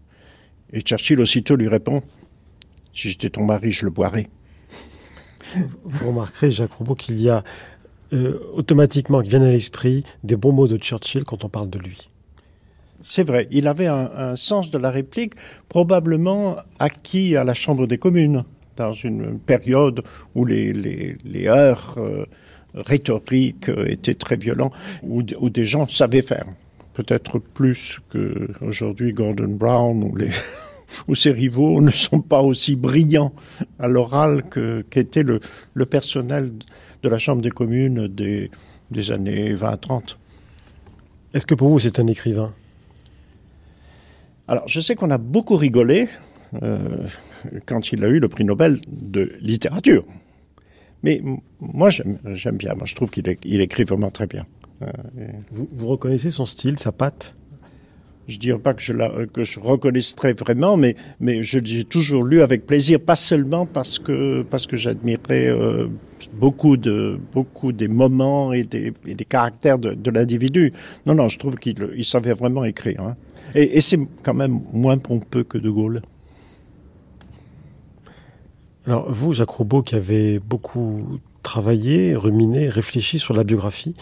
[0.72, 2.02] Et Churchill aussitôt lui répond,
[2.92, 4.28] si j'étais ton mari, je le boirais.
[5.84, 7.44] Vous remarquerez, Jacques Roubaud, qu'il y a
[8.12, 11.78] euh, automatiquement qui viennent à l'esprit des bons mots de Churchill quand on parle de
[11.78, 12.08] lui.
[13.02, 15.34] C'est vrai, il avait un, un, sens de la réplique
[15.68, 18.44] probablement acquis à la Chambre des communes,
[18.76, 20.02] dans une période
[20.34, 22.24] où les, les, les heures euh,
[22.74, 24.70] rhétoriques étaient très violents,
[25.02, 26.46] où, où des gens savaient faire.
[26.94, 30.30] Peut-être plus qu'aujourd'hui Gordon Brown ou, les
[31.08, 33.32] ou ses rivaux ne sont pas aussi brillants
[33.78, 34.42] à l'oral
[34.90, 35.40] qu'était qu le,
[35.74, 36.52] le personnel
[37.02, 38.50] de la Chambre des communes des,
[38.90, 40.16] des années 20-30.
[41.34, 42.52] Est-ce que pour vous c'est un écrivain?
[44.48, 46.08] Alors je sais qu'on a beaucoup rigolé
[46.62, 47.06] euh,
[47.64, 50.04] quand il a eu le prix Nobel de littérature.
[51.02, 51.22] Mais
[51.60, 54.46] moi j'aime bien, moi je trouve qu'il il écrit vraiment très bien.
[54.82, 57.34] Euh, vous, vous reconnaissez son style, sa patte?
[58.28, 61.84] Je ne dirais pas que je, la, que je reconnaîtrais vraiment, mais, mais je l'ai
[61.84, 65.88] toujours lu avec plaisir, pas seulement parce que, parce que j'admirais euh,
[66.34, 70.72] beaucoup, de, beaucoup des moments et des, et des caractères de, de l'individu.
[71.04, 73.00] Non, non, je trouve qu'il il savait vraiment écrire.
[73.00, 73.16] Hein.
[73.56, 76.00] Et, et c'est quand même moins pompeux que De Gaulle.
[78.86, 83.94] Alors, vous, Jacques Roubaud, qui avez beaucoup travaillé, ruminé, réfléchi sur la biographie,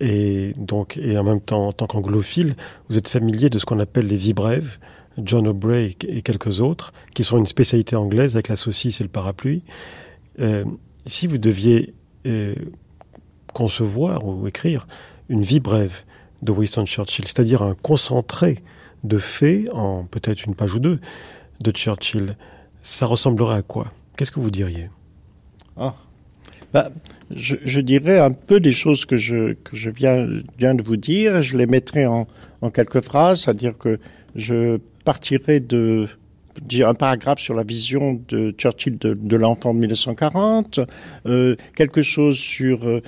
[0.00, 2.54] et donc et en même temps en tant qu'anglophile,
[2.88, 4.78] vous êtes familier de ce qu'on appelle les vies brèves,
[5.18, 9.10] John O'Bray et quelques autres, qui sont une spécialité anglaise avec la saucisse et le
[9.10, 9.62] parapluie.
[10.40, 10.64] Euh,
[11.06, 11.94] si vous deviez
[12.26, 12.54] euh,
[13.52, 14.86] concevoir ou écrire
[15.28, 16.02] une vie brève
[16.42, 18.62] de Winston Churchill, c'est-à-dire un concentré
[19.04, 21.00] de faits en peut-être une page ou deux
[21.60, 22.36] de Churchill,
[22.82, 23.92] ça ressemblerait à quoi?
[24.16, 24.90] Qu'est-ce que vous diriez?
[25.76, 25.94] Ah.
[26.72, 26.90] bah,
[27.30, 31.42] je, je dirais un peu des choses que je, que je viens, de vous dire.
[31.42, 32.26] Je les mettrai en,
[32.72, 33.98] quelques phrases, c'est-à-dire que
[34.34, 36.08] je partirai de
[36.82, 40.78] un paragraphe sur la vision de Churchill de, de l'enfant de 1940,
[41.26, 43.00] euh, quelque chose sur euh,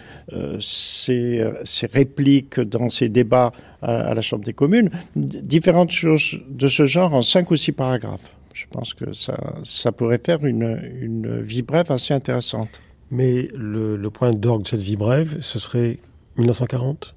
[0.58, 1.44] ses,
[1.92, 3.52] répliques dans ses débats
[3.82, 7.70] à, à la Chambre des communes, différentes choses de ce genre en cinq ou six
[7.70, 8.34] paragraphes.
[8.52, 12.80] Je pense que ça, ça pourrait faire une, une vie brève assez intéressante.
[13.10, 15.98] Mais le, point d'orgue de cette vie brève, ce serait
[16.38, 17.14] 1940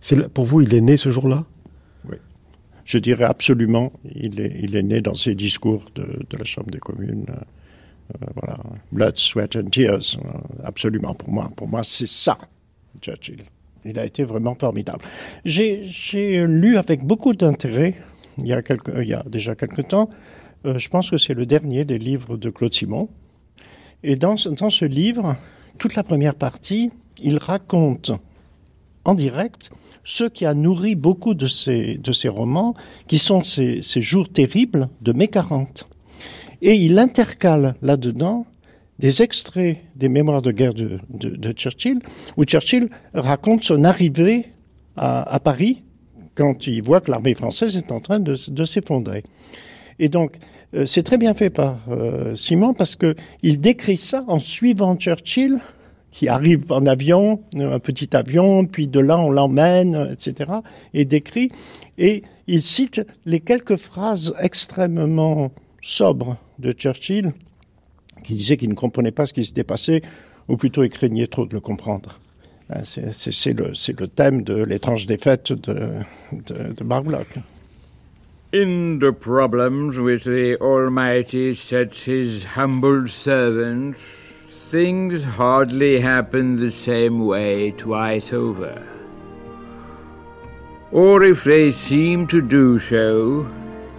[0.00, 1.44] C'est Pour vous, il est né ce jour-là?
[2.08, 2.16] Oui.
[2.84, 6.04] Je dirais absolument, il est, né dans ses discours de,
[6.36, 7.26] la Chambre des communes.
[7.28, 8.58] Euh, voilà.
[8.92, 10.18] Blood, sweat and tears.
[10.64, 11.50] Absolument, pour moi.
[11.56, 12.36] Pour moi, c'est ça,
[13.00, 13.44] Churchill.
[13.84, 15.04] Il a été vraiment formidable.
[15.44, 17.94] J'ai lu avec beaucoup d'intérêt,
[18.38, 18.52] il, y
[19.14, 20.10] a déjà quelques temps,
[20.66, 23.08] euh, je pense que c'est le dernier des livres de Claude Simon,
[24.04, 25.34] Et dans, dans ce livre,
[25.78, 26.90] toute la première partie,
[27.22, 28.12] il raconte
[29.06, 29.70] en direct
[30.04, 32.74] ce qui a nourri beaucoup de ces, de ces romans,
[33.08, 35.88] qui sont ces, ces jours terribles de mai 40.
[36.60, 38.46] Et il intercale là-dedans
[38.98, 42.00] des extraits des mémoires de guerre de, de, de Churchill,
[42.36, 44.52] où Churchill raconte son arrivée
[44.96, 45.82] à, à Paris
[46.34, 49.24] quand il voit que l'armée française est en train de, de s'effondrer.
[49.98, 50.36] Et donc,
[50.74, 54.96] Euh, c'est très bien fait par euh, Simon parce que il décrit ça en suivant
[54.96, 55.60] Churchill
[56.10, 60.52] qui arrive en avion, un petit avion, puis de là on l'emmène, etc.
[60.92, 61.50] et décrit
[61.98, 65.50] et il cite les quelques phrases extrêmement
[65.80, 67.32] sobres de Churchill
[68.22, 70.02] qui disait qu'il ne comprenait pas ce qui s'était passé
[70.48, 72.20] ou plutôt il craignait trop de le comprendre.
[72.82, 75.90] C'est le, thème de l'étrange défaite de,
[76.32, 76.84] de.
[78.54, 83.98] In the problems which the Almighty sets his humble servants,
[84.68, 88.80] things hardly happen the same way twice over.
[90.92, 93.50] Or if they seem to do so,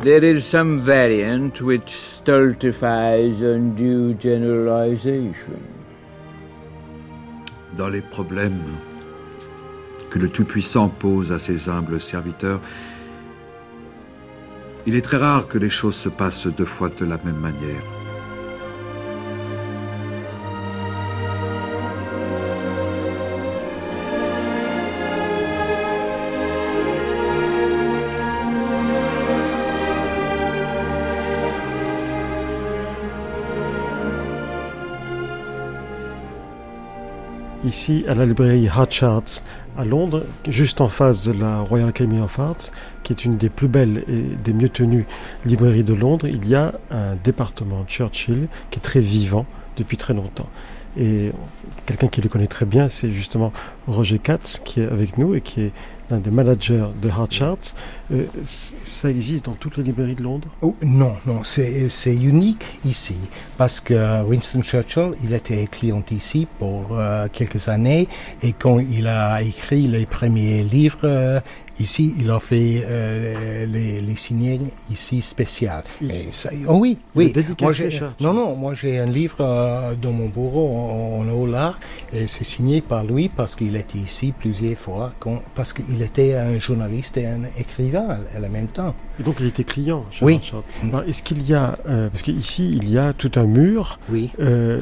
[0.01, 5.59] There is some variant which stultifies undue generalization.
[7.77, 8.77] Dans les problèmes
[10.09, 12.59] que le Tout-Puissant pose à ses humbles serviteurs,
[14.85, 17.94] il est très rare que les choses se passent deux fois de la même manière.
[37.65, 39.43] Ici à la librairie Hatcharts
[39.77, 42.71] à Londres, juste en face de la Royal Academy of Arts,
[43.03, 45.05] qui est une des plus belles et des mieux tenues
[45.45, 49.45] librairies de Londres, il y a un département Churchill qui est très vivant
[49.75, 50.47] depuis très longtemps.
[50.97, 51.31] Et
[51.85, 53.51] quelqu'un qui le connaît très bien, c'est justement
[53.87, 55.71] Roger Katz qui est avec nous et qui est
[56.09, 57.73] l'un des managers de Hard Charts.
[58.11, 60.47] Euh, ça existe dans toutes les librairies de Londres?
[60.61, 63.15] Oh, Non, non, c'est unique ici
[63.57, 68.07] parce que Winston Churchill, il était client ici pour euh, quelques années
[68.43, 71.39] et quand il a écrit les premiers livres, euh,
[71.79, 75.83] Ici, il a fait euh, les, les signés ici spécial.
[76.67, 77.33] oh oui, oui.
[77.59, 77.71] Moi,
[78.21, 81.75] non, non, moi j'ai un livre euh, dans mon bureau en, en haut là,
[82.13, 85.13] et c'est signé par lui parce qu'il était ici plusieurs fois,
[85.53, 88.95] parce qu'il était un journaliste et un écrivain à, la même temps.
[89.19, 90.05] Et donc il était client.
[90.21, 90.39] oui.
[91.07, 93.99] Est-ce qu'il y a, euh, parce qu'ici il y a tout un mur.
[94.09, 94.31] Oui.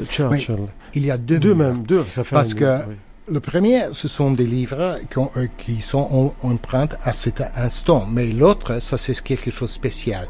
[0.09, 0.67] Churchill.
[0.93, 1.39] Il y a deux.
[1.39, 2.03] Deux même, deux.
[2.05, 2.81] Ça fait parce que.
[3.25, 8.81] Le premier, ce sont des livres euh, qui, sont empreintes à cet instant, mais l'autre,
[8.81, 10.27] ça c'est quelque chose de spécial.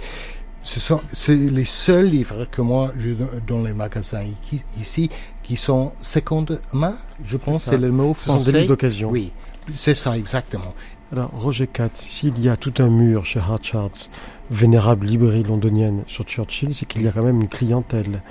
[0.61, 3.17] Ce sont c'est les seuls livres que moi j'ai
[3.47, 4.23] dans les magasins
[4.79, 5.09] ici
[5.41, 8.39] qui sont seconde main, je pense, c'est le mot français.
[8.39, 9.09] Ce sont des livres d'occasion.
[9.09, 9.33] Oui,
[9.73, 10.75] c'est ça exactement.
[11.11, 14.09] Alors Roger Katz, s'il y a tout un mur chez Harchards,
[14.51, 18.21] vénérable librairie londonienne sur Churchill, c'est qu'il y a quand même une clientèle.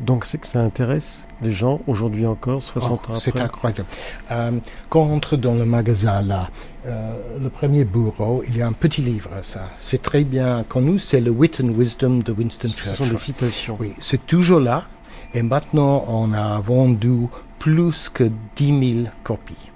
[0.00, 3.20] Donc c'est que ça intéresse les gens aujourd'hui encore, 60 ans après.
[3.20, 3.84] C'est incroyable.
[4.30, 6.50] Euh, quand on entre dans le magasin là,
[6.86, 9.70] euh, le premier bureau, il y a un petit livre, ça.
[9.80, 12.92] C'est très bien connu, c'est le Wit and Wisdom de Winston Churchill.
[12.92, 13.76] Ce sont des citations.
[13.78, 14.84] Oui, c'est toujours là.
[15.32, 17.26] Et maintenant, on a vendu
[17.58, 19.70] plus que 10 000 copies.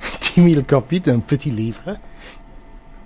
[0.36, 1.96] 10 000 copies d'un petit livre.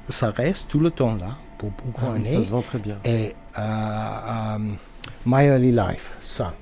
[0.09, 2.97] Ça reste tout le temps là, pour beaucoup ah, Ça se vend très bien.
[3.05, 4.59] Et euh,
[5.25, 6.55] My Early Life, ça.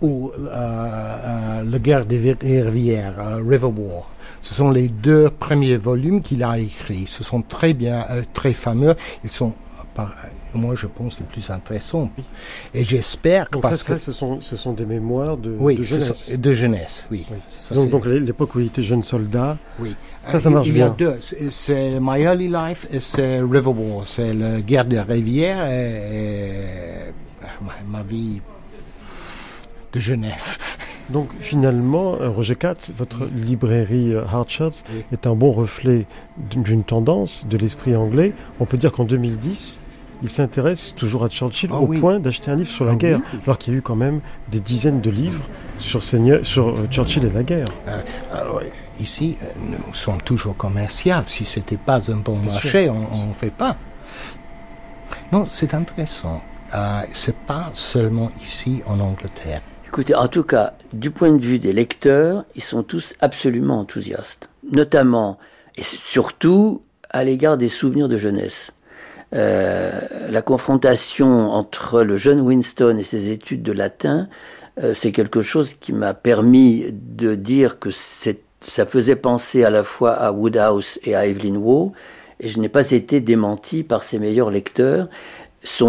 [0.00, 4.08] Ou euh, euh, Le guerre des rivières, euh, River War.
[4.42, 7.06] Ce sont les deux premiers volumes qu'il a écrits.
[7.08, 8.94] Ce sont très bien, très fameux.
[9.24, 9.52] Ils sont,
[10.54, 12.10] moi je pense, les plus intéressants.
[12.72, 13.48] Et j'espère.
[13.50, 16.38] Parce ça, que ce sont, ce sont des mémoires de, oui, jeunesse.
[16.38, 17.26] de jeunesse, oui.
[17.74, 19.58] donc, donc l'époque où il était jeune soldat.
[19.80, 19.96] Oui.
[20.24, 20.86] Ça, ça marche il bien.
[20.86, 21.16] y a deux.
[21.50, 24.06] C'est My Early Life et c'est River War.
[24.06, 27.12] C'est la guerre des rivières et
[27.86, 28.40] ma, vie
[29.92, 30.58] de jeunesse.
[31.10, 37.46] Donc finalement, euh, Roger Katz, votre librairie euh, Hardshots est un bon reflet d'une tendance
[37.46, 38.32] de l'esprit anglais.
[38.60, 39.80] On peut dire qu'en 2010,
[40.22, 43.20] il s'intéresse toujours à Churchill ah au point d'acheter un livre sur la ah guerre,
[43.44, 45.44] alors qu'il y a eu quand même des dizaines de livres
[45.78, 47.68] sur, sur euh, Churchill et la guerre.
[48.32, 48.60] alors,
[49.00, 51.14] ici, nous sommes toujours commerciaux.
[51.26, 53.76] Si c'était pas un bon marché, on ne fait pas.
[55.32, 56.42] Non, c'est intéressant.
[56.74, 59.62] Euh, c'est pas seulement ici en Angleterre.
[59.88, 64.50] Écoutez, en tout cas, du point de vue des lecteurs, ils sont tous absolument enthousiastes,
[64.70, 65.38] notamment
[65.78, 68.70] et surtout à l'égard des souvenirs de jeunesse.
[69.34, 74.28] Euh, la confrontation entre le jeune Winston et ses études de latin,
[74.82, 79.84] euh, c'est quelque chose qui m'a permis de dire que ça faisait penser à la
[79.84, 81.92] fois à Woodhouse et à Evelyn Waugh,
[82.40, 85.08] et je n'ai pas été démenti par ses meilleurs lecteurs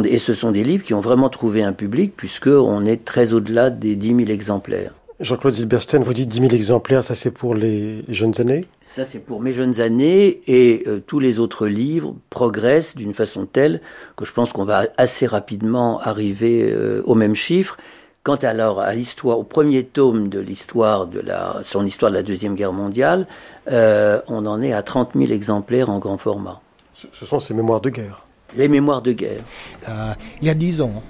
[0.05, 3.69] et ce sont des livres qui ont vraiment trouvé un public, puisqu'on est très au-delà
[3.69, 4.93] des 10 000 exemplaires.
[5.19, 8.65] Jean-Claude Zilberstein, vous dites 10 000 exemplaires, ça c'est pour les jeunes années?
[8.81, 13.45] Ça c'est pour mes jeunes années, et euh, tous les autres livres progressent d'une façon
[13.45, 13.81] telle
[14.15, 17.77] que je pense qu'on va assez rapidement arriver euh, au même chiffre.
[18.23, 22.23] Quant alors à l'histoire, au premier tome de l'histoire de la, son histoire de la
[22.23, 23.27] Deuxième Guerre mondiale,
[23.71, 26.61] euh, on en est à 30 000 exemplaires en grand format.
[26.93, 28.25] Ce sont ces mémoires de guerre
[28.55, 29.41] les mémoires de guerre.
[29.87, 31.03] Euh, il y a dix ans,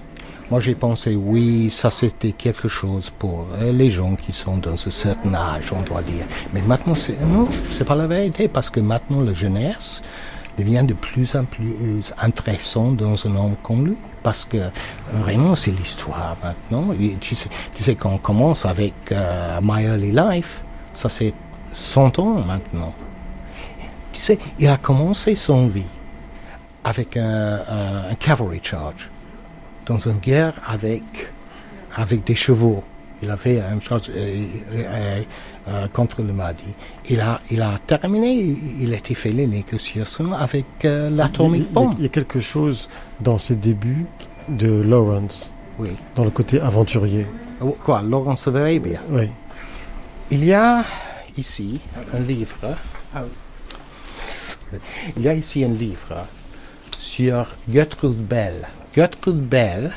[0.49, 4.73] moi j'ai pensé, oui, ça c'était quelque chose pour euh, les gens qui sont dans
[4.73, 6.25] un certain âge, on doit dire.
[6.53, 10.01] Mais maintenant, c'est, non, c'est pas la vérité, parce que maintenant la jeunesse
[10.57, 11.73] devient de plus en plus
[12.19, 13.97] intéressant dans un homme comme lui.
[14.21, 14.57] Parce que
[15.13, 16.93] vraiment, c'est l'histoire maintenant.
[17.21, 20.61] tu, sais, tu sais, quand on commence avec euh, My Early Life,
[20.93, 21.33] ça c'est
[21.73, 22.93] 100 ans maintenant.
[24.11, 25.85] Tu sais, il a commencé son vie
[26.83, 27.59] avec un,
[28.09, 29.09] un, cavalry charge,
[29.85, 31.03] dans une guerre avec,
[31.95, 32.83] avec des chevaux.
[33.21, 35.23] Il a fait une chose euh, euh,
[35.67, 36.63] euh, contre le Mahdi.
[37.09, 38.33] Il a, il a terminé,
[38.79, 41.95] il a été fait les négociations avec l'atomic bomb.
[41.97, 42.87] Il y a quelque chose
[43.19, 44.05] dans ses débuts
[44.47, 45.89] de Lawrence, oui.
[46.15, 47.27] dans le côté aventurier.
[47.61, 49.01] Oh, quoi, Lawrence of Arabia?
[49.09, 49.29] Oui.
[50.31, 50.85] Il y a
[51.37, 51.81] ici
[52.13, 52.55] un livre.
[53.13, 53.23] Ah
[55.17, 56.25] il y a ici un livre
[57.19, 58.65] sur Gertrude Bell.
[58.95, 59.91] Gertrude Bell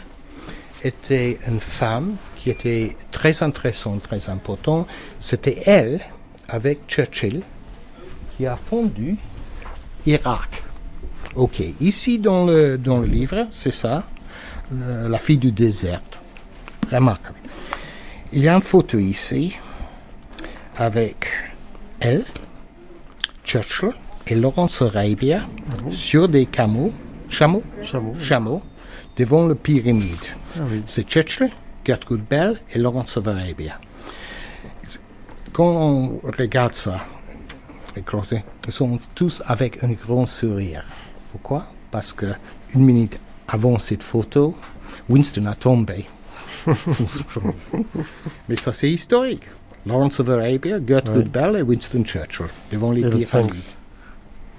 [0.83, 4.89] était une femme qui était très intéressante, très importante.
[5.20, 6.01] C'était elle,
[6.49, 7.43] avec Churchill,
[8.37, 9.16] qui a fondu
[10.05, 10.64] Irak.
[11.37, 14.03] Ok, ici dans le, dans le livre, c'est ça,
[14.73, 16.03] la fille du désert.
[16.91, 17.39] Remarquable.
[18.33, 19.57] Il y a une photo ici
[20.77, 21.27] avec
[22.01, 22.25] elle,
[23.45, 23.93] Churchill
[24.27, 25.47] et Laurence Arabia
[25.89, 26.47] sur des
[27.33, 28.62] chameaux, chameaux, chameaux,
[29.16, 30.26] devant le pyramide.
[30.57, 31.51] Ah C'est Churchill,
[31.85, 33.80] Gertrude Bell et Laurence Arabia.
[35.53, 37.01] Quand on regarde ça,
[37.97, 40.85] ils sont tous avec un grand sourire.
[41.30, 41.66] Pourquoi?
[41.91, 42.26] Parce que
[42.74, 43.18] une minute
[43.49, 44.57] avant cette photo,
[45.09, 46.07] Winston a tombé.
[48.49, 49.45] Mais ça, c'est historique.
[49.85, 53.55] Lawrence of Arabia, Gertrude Bell et Winston Churchill devant les pyramides,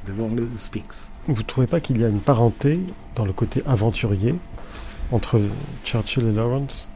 [0.05, 1.07] devant le Sphinx.
[1.27, 2.79] Vous ne trouvez pas qu'il y a une parenté
[3.15, 4.35] dans le côté aventurier
[5.11, 5.39] entre
[5.85, 6.89] Churchill et Lawrence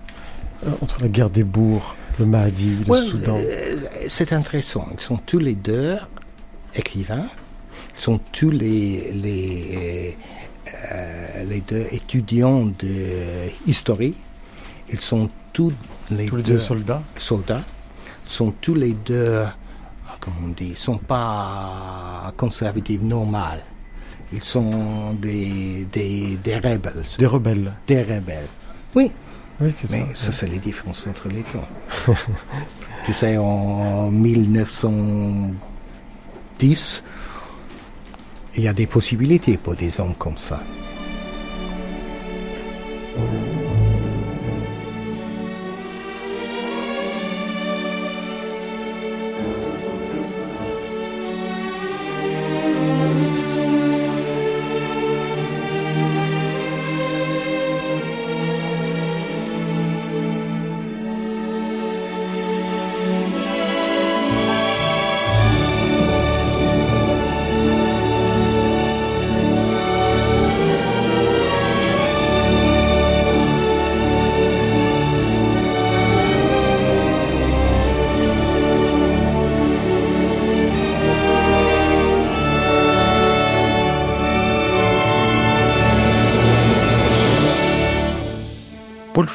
[0.66, 3.38] euh, Entre la guerre des bourgs, le Mahdi, le Soudan?
[3.38, 4.88] euh, C'est intéressant.
[4.94, 5.98] Ils sont tous les deux
[6.76, 7.28] écrivains.
[7.96, 10.18] Ils sont tous les, les,
[10.92, 15.74] euh, les deux étudiants de Ils sont tous
[16.12, 17.02] les, tous les deux, soldats?
[17.18, 17.62] soldats.
[18.26, 19.44] Ils sont tous les deux,
[20.20, 23.38] comment on dit, ils sont pas conservatifs normaux.
[24.34, 27.06] Ils sont des, des, des rebelles.
[27.18, 27.74] Des rebelles.
[27.88, 28.48] Des rebelles.
[28.96, 29.12] Oui.
[29.60, 31.68] Oui, c'est Mais ça, c'est les différences entre les camps.
[33.06, 37.04] tu sais, en 1910,
[38.56, 40.62] il y a des possibilités pour des hommes comme ça.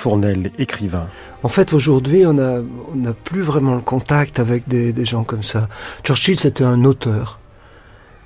[0.02, 1.06] Fournel, écrivain.
[1.44, 5.68] En fait, aujourd'hui, on n'a plus vraiment le contact avec des, des gens comme ça.
[6.02, 7.38] Churchill, c'était un auteur.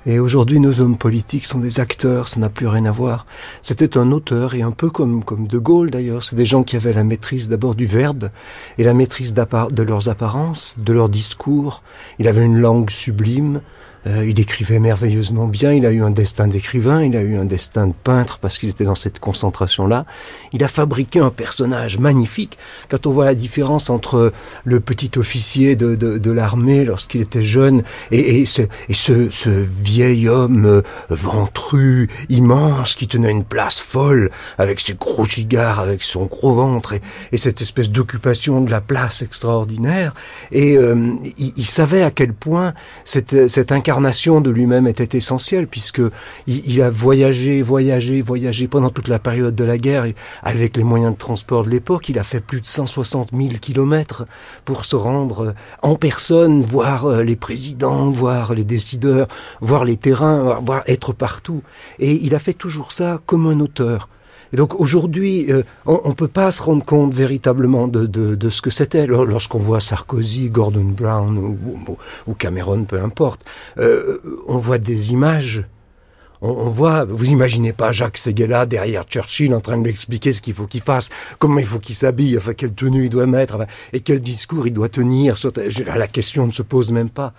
[0.06, 3.26] Et aujourd'hui, nos hommes politiques sont des acteurs, ça n'a plus rien à voir.
[3.60, 6.76] C'était un auteur, et un peu comme, comme De Gaulle d'ailleurs, c'est des gens qui
[6.76, 8.30] avaient la maîtrise d'abord du verbe,
[8.78, 11.82] et la maîtrise de leurs apparences, de leurs discours.
[12.18, 13.60] Il avait une langue sublime,
[14.06, 17.44] euh, il écrivait merveilleusement bien, il a eu un destin d'écrivain, il a eu un
[17.44, 20.06] destin de peintre parce qu'il était dans cette concentration-là.
[20.52, 22.56] Il a fabriqué un personnage magnifique.
[22.88, 24.32] Quand on voit la différence entre
[24.64, 30.66] le petit officier de, de, l'armée lorsqu'il était jeune et, et, ce, ce, vieil homme
[30.66, 36.54] euh, ventru, immense, qui tenait une place folle avec ses gros gigards, avec son gros
[36.54, 37.00] ventre et,
[37.32, 40.14] et cette espèce d'occupation de la place extraordinaire.
[40.52, 45.66] Et euh, il, il, savait à quel point cette, cette incarnation de lui-même était essentielle
[45.66, 46.02] puisque
[46.46, 50.06] il, il, a voyagé, voyagé, voyagé pendant toute la période de la guerre
[50.42, 52.08] avec les moyens de transport de l'époque.
[52.08, 54.24] Il a fait plus de 160 000 kilomètres
[54.64, 59.28] pour se rendre en personne, voir euh, les présidents, voir les décideurs,
[59.60, 61.62] voir les terrains, voir être partout.
[61.98, 64.08] Et il a fait toujours ça comme un auteur.
[64.52, 68.70] Et donc aujourd'hui, euh, on ne peut pas se rendre compte véritablement de, ce que
[68.70, 71.56] c'était lorsqu'on voit Sarkozy, Gordon Brown
[72.26, 73.44] ou, Cameron, peu importe.
[73.78, 75.64] Euh, on voit des images.
[76.42, 80.42] On, voit, vous imaginez pas Jacques Seguela derrière Churchill en train de lui expliquer ce
[80.42, 83.54] qu'il faut qu'il fasse, comment il faut qu'il s'habille, enfin quelle tenue il doit mettre,
[83.54, 85.36] enfin, et quel discours il doit tenir.
[85.86, 87.32] La question ne se pose même pas.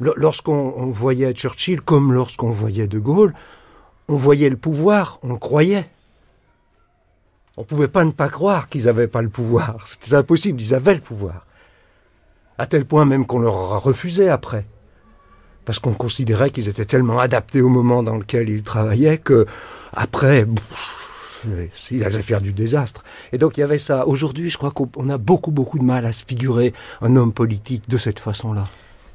[0.00, 3.34] Lorsqu'on voyait Churchill, comme lorsqu'on voyait De Gaulle,
[4.08, 5.86] on voyait le pouvoir, on croyait.
[7.58, 9.84] On ne pouvait pas ne pas croire qu'ils n'avaient pas le pouvoir.
[9.84, 11.44] C'était impossible, ils avaient le pouvoir.
[12.56, 14.64] À tel point même qu'on leur a refusé après.
[15.68, 19.44] parce qu'on considérait qu'ils étaient tellement adaptés au moment dans lequel ils travaillaient que
[19.92, 20.46] après,
[21.90, 23.04] il allait faire du désastre.
[23.32, 24.06] Et donc il y avait ça.
[24.06, 27.86] Aujourd'hui, je crois qu'on a beaucoup, beaucoup de mal à se figurer un homme politique
[27.86, 28.64] de cette façon-là.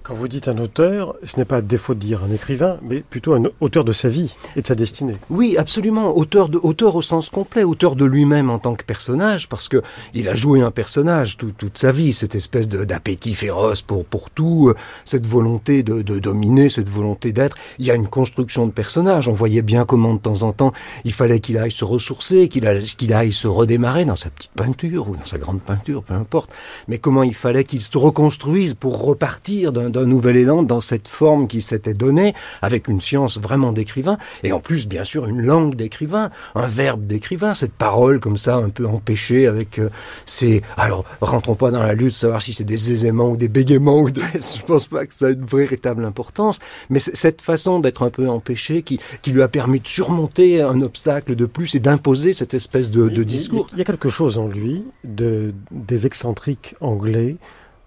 [0.04, 3.36] Quand vous dites un auteur, ce n'est pas défaut de dire un écrivain, mais plutôt
[3.36, 5.16] un auteur de sa vie et de sa destinée.
[5.30, 6.18] Oui, absolument.
[6.18, 9.82] Auteur, de, auteur au sens complet, auteur de lui-même en tant que personnage, parce que
[10.14, 14.68] il a joué un personnage toute sa vie, cette espèce d'appétit féroce pour, pour tout,
[14.68, 14.76] euh,
[15.06, 17.56] cette volonté de, de dominer, cette volonté d'être.
[17.80, 19.30] Il y a une construction de personnage.
[19.30, 20.74] On voyait bien comment de temps en temps
[21.06, 24.52] il fallait qu'il aille se ressourcer, qu'il aille, qu'il aille se redémarrer dans sa petite
[24.52, 26.52] peinture ou dans sa grande peinture, peu importe.
[26.90, 31.08] Mais comment il fallait qu'il se reconstruise pour repartir d'un d'un nouvel élan dans cette
[31.08, 35.42] forme qui s'était donnée, avec une science vraiment d'écrivain, et en plus, bien sûr, une
[35.42, 39.90] langue d'écrivain, un verbe d'écrivain, cette parole comme ça, un peu empêchée avec euh,
[40.26, 40.62] ces...
[40.76, 44.10] Alors, rentrons pas dans la lutte, savoir si c'est des aiséments ou des bégaiements, ou
[44.34, 48.28] je pense pas que ça ait une véritable importance, mais cette façon d'être un peu
[48.28, 52.54] empêché qui, qui lui a permis de surmonter un obstacle de plus et d'imposer cette
[52.54, 53.68] espèce de, de discours.
[53.74, 57.36] Il y a quelque chose en lui de, des excentriques anglais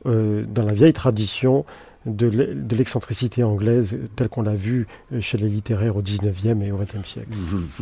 [0.07, 1.65] euh, dans la vieille tradition
[2.07, 6.79] de l'excentricité anglaise telle qu'on l'a vue euh, chez les littéraires au 19e et au
[6.79, 7.29] 20e siècle.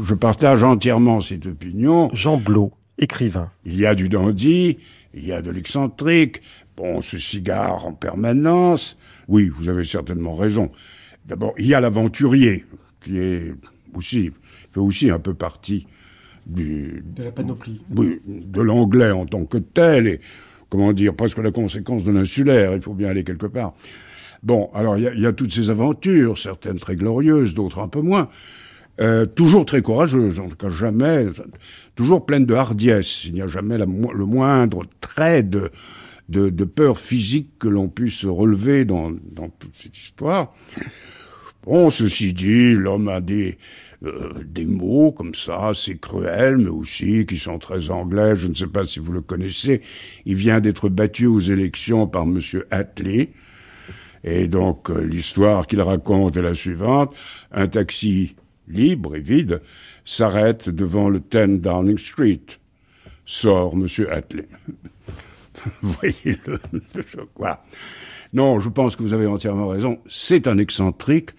[0.02, 2.10] Je, partage entièrement cette opinion.
[2.12, 3.50] Jean Blot, écrivain.
[3.64, 4.78] Il y a du dandy,
[5.12, 6.40] il y a de l'excentrique,
[6.76, 8.96] bon, ce cigare en permanence.
[9.28, 10.70] Oui, vous avez certainement raison.
[11.26, 12.64] D'abord, il y a l'aventurier,
[13.00, 13.54] qui est
[13.94, 14.30] aussi,
[14.72, 15.86] fait aussi un peu partie
[16.46, 17.04] du...
[17.14, 17.82] De la panoplie.
[17.94, 20.20] Oui, de l'anglais en tant que tel, et
[20.68, 23.74] comment dire, presque la conséquence de l'insulaire, il faut bien aller quelque part.
[24.44, 28.28] Bon, alors il y, a, toutes ces aventures, certaines très glorieuses, d'autres un peu moins.
[29.00, 31.26] Euh, toujours très courageuses, en tout cas jamais,
[31.96, 33.24] toujours pleines de hardiesse.
[33.24, 35.70] Il n'y a jamais le moindre trait de,
[36.28, 40.54] de, peur physique que l'on puisse relever dans, dans toute cette histoire.
[41.64, 43.56] Bon, ceci dit, l'homme a des,
[44.04, 48.36] euh, des mots comme ça, c'est cruel, mais aussi qui sont très anglais.
[48.36, 49.80] Je ne sais pas si vous le connaissez.
[50.26, 53.30] Il vient d'être battu aux élections par Monsieur Attlee.
[54.24, 57.14] Et donc euh, l'histoire qu'il raconte est la suivante.
[57.52, 58.34] Un taxi
[58.66, 59.60] libre et vide
[60.04, 62.40] s'arrête devant le 10 Downing Street.
[63.26, 64.46] Sort Monsieur Attlee.
[65.82, 66.58] vous voyez le,
[67.36, 67.62] voilà.
[68.32, 69.98] Non, je pense que vous avez entièrement raison.
[70.08, 71.30] C'est un excentrique.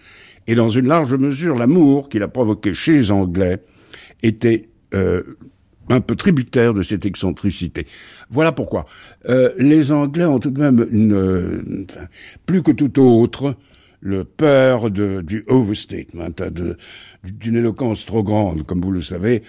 [0.46, 3.62] Et dans une large mesure, l'amour qu'il a provoqué chez les Anglais
[4.22, 5.36] était euh,
[5.88, 7.86] un peu tributaire de cette excentricité.
[8.30, 8.86] Voilà pourquoi.
[9.28, 11.86] Euh, les Anglais ont tout de même une,
[12.46, 13.56] plus que tout autre,
[14.00, 16.28] le peur de, du overstatement,
[17.24, 18.64] d'une éloquence trop grande.
[18.64, 19.42] Comme vous le savez,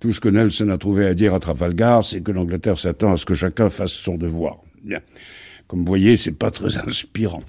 [0.00, 3.16] tout ce que Nelson a trouvé à dire à Trafalgar, c'est que l'Angleterre s'attend à
[3.16, 4.56] ce que chacun fasse son devoir.
[4.82, 5.00] Bien.
[5.66, 7.42] Comme vous voyez, c'est pas très inspirant.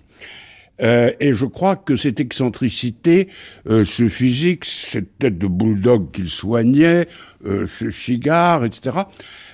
[0.82, 3.30] Euh, et je crois que cette excentricité,
[3.68, 7.08] euh, ce physique, cette tête de bulldog qu'il soignait,
[7.46, 8.98] euh, ce cigare, etc.,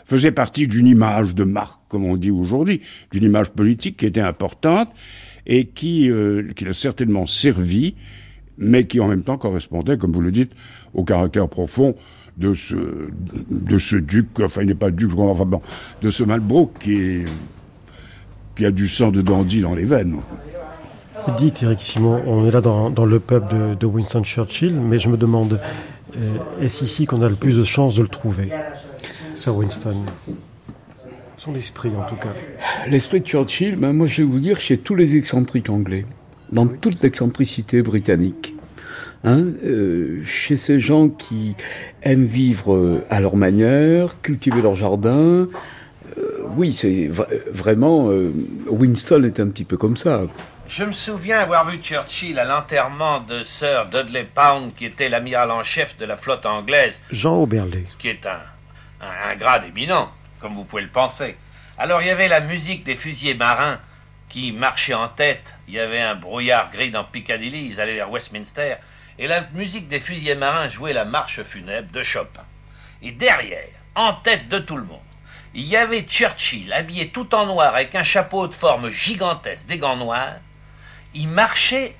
[0.05, 4.22] faisait partie d'une image de marque, comme on dit aujourd'hui, d'une image politique qui était
[4.22, 4.89] importante
[5.45, 6.11] et qui,
[6.55, 7.95] qui l'a certainement servi,
[8.57, 10.51] mais qui en même temps correspondait, comme vous le dites,
[10.93, 11.95] au caractère profond
[12.38, 12.76] de ce,
[13.49, 15.61] de ce duc, enfin il n'est pas duc, je crois, enfin bon,
[16.01, 17.22] de ce Malbrook qui,
[18.55, 20.17] qui a du sang de dandy dans les veines.
[21.38, 25.17] Dites Eric Simon, on est là dans, le pub de, Winston Churchill, mais je me
[25.17, 25.59] demande,
[26.15, 28.49] euh, est-ce ici qu'on a le plus de chances de le trouver
[29.36, 29.95] Sir Winston?
[31.38, 32.34] Son esprit en tout cas.
[32.88, 36.05] L'esprit de Churchill, ben moi je vais vous dire chez tous les excentriques anglais,
[36.51, 38.55] dans toute l'excentricité britannique.
[39.24, 41.55] Hein, euh, chez ces gens qui
[42.01, 45.47] aiment vivre euh, à leur manière, cultiver leur jardin,
[46.57, 47.09] oui, c'est
[47.53, 48.11] vraiment
[48.67, 50.26] Winston est un petit peu comme ça.
[50.72, 55.51] Je me souviens avoir vu Churchill à l'enterrement de Sir Dudley Pound, qui était l'amiral
[55.51, 57.01] en chef de la flotte anglaise.
[57.11, 57.86] Jean Auberlé.
[57.89, 58.39] Ce qui est un,
[59.01, 60.09] un, grade éminent,
[60.39, 61.36] comme vous pouvez le penser.
[61.78, 63.82] Alors il y avait la musique des fusiliers marins
[64.30, 65.55] qui marchaient en tête.
[65.67, 68.76] Il y avait un brouillard gris dans Piccadilly, ils allaient vers Westminster.
[69.19, 72.45] Et la musique des fusiliers marins jouait la marche funèbre de Chopin.
[73.01, 74.99] Et derrière, en tête de tout le monde,
[75.53, 79.78] il y avait Churchill habillé tout en noir avec un chapeau de forme gigantesque, des
[79.78, 80.36] gants noirs,
[81.14, 81.95] il marchait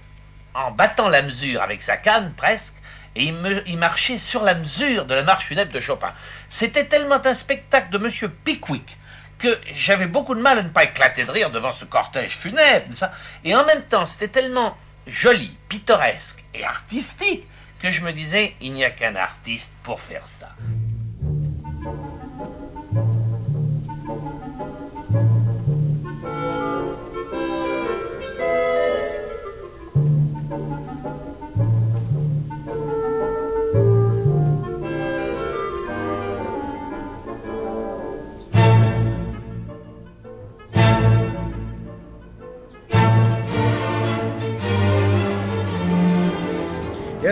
[0.54, 2.74] en battant la mesure avec sa canne presque,
[3.16, 6.14] et il, marchait sur la mesure de la marche funèbre de Chopin.
[6.48, 8.98] C'était tellement un spectacle de Monsieur Pickwick
[9.38, 12.88] que j'avais beaucoup de mal à ne pas éclater de rire devant ce cortège funèbre,
[13.44, 17.44] Et en même temps, c'était tellement joli, pittoresque et artistique
[17.82, 20.50] que je me disais, il n'y a qu'un artiste pour faire ça.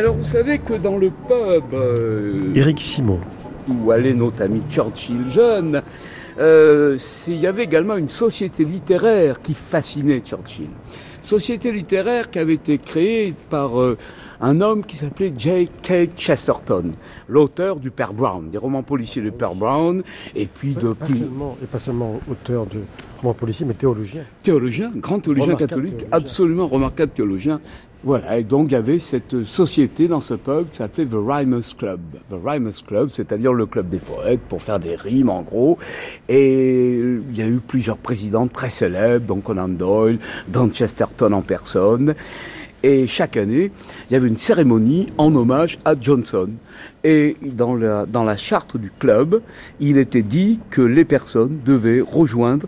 [0.07, 1.73] Vous savez que dans le pub...
[1.73, 3.19] Euh, Éric Simon.
[3.67, 5.81] Où allait notre ami Churchill jeune,
[6.39, 6.97] euh,
[7.27, 10.69] il y avait également une société littéraire qui fascinait Churchill.
[11.21, 13.97] Société littéraire qui avait été créée par euh,
[14.41, 16.15] un homme qui s'appelait J.K.
[16.15, 16.85] Chesterton,
[17.27, 20.01] l'auteur du Père Brown, des romans policiers du Père Brown,
[20.35, 22.79] et puis de pas Seulement, et pas seulement auteur de
[23.21, 24.23] romans policiers, mais théologien.
[24.43, 27.59] Théologien, grand théologien catholique, absolument remarquable théologien.
[28.01, 31.75] Voilà, et donc il y avait cette société dans ce pub qui s'appelait The Rhymers
[31.77, 31.99] Club.
[32.29, 35.77] The Rhymers Club, c'est-à-dire le club des poètes pour faire des rimes en gros.
[36.29, 41.41] Et il y a eu plusieurs présidents très célèbres, donc Conan Doyle, Don Chesterton en
[41.41, 42.15] personne.
[42.83, 43.69] Et chaque année,
[44.09, 46.47] il y avait une cérémonie en hommage à Johnson.
[47.03, 49.41] Et dans la, dans la charte du club,
[49.81, 52.67] il était dit que les personnes devaient rejoindre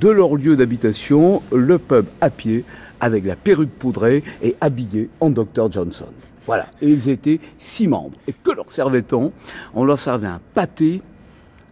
[0.00, 2.64] de leur lieu d'habitation le pub à pied
[3.02, 6.06] avec la perruque poudrée et habillés en Dr Johnson.
[6.46, 6.66] Voilà.
[6.80, 8.16] Et ils étaient six membres.
[8.26, 9.32] Et que leur servait-on?
[9.74, 11.02] On leur servait un pâté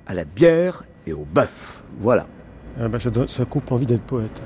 [0.06, 1.82] à la bière et au bœuf.
[1.96, 2.26] Voilà.
[2.78, 4.40] Ah bah, ça, ça coupe envie d'être poète.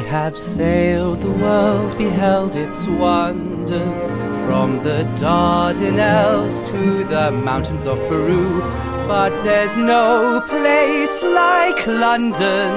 [0.00, 4.10] I have sailed the world, beheld its wonders,
[4.46, 8.60] from the Dardanelles to the mountains of Peru.
[9.06, 12.70] But there's no place like London.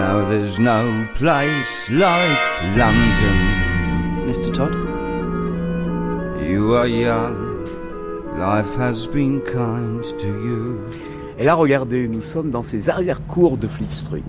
[0.00, 2.40] No, there's no place like
[2.76, 3.38] London.
[4.26, 4.52] Mr.
[4.52, 4.74] Todd?
[6.42, 11.17] You are young, life has been kind to you.
[11.38, 14.22] Et là, regardez, nous sommes dans ces arrière-cours de Fleet Street.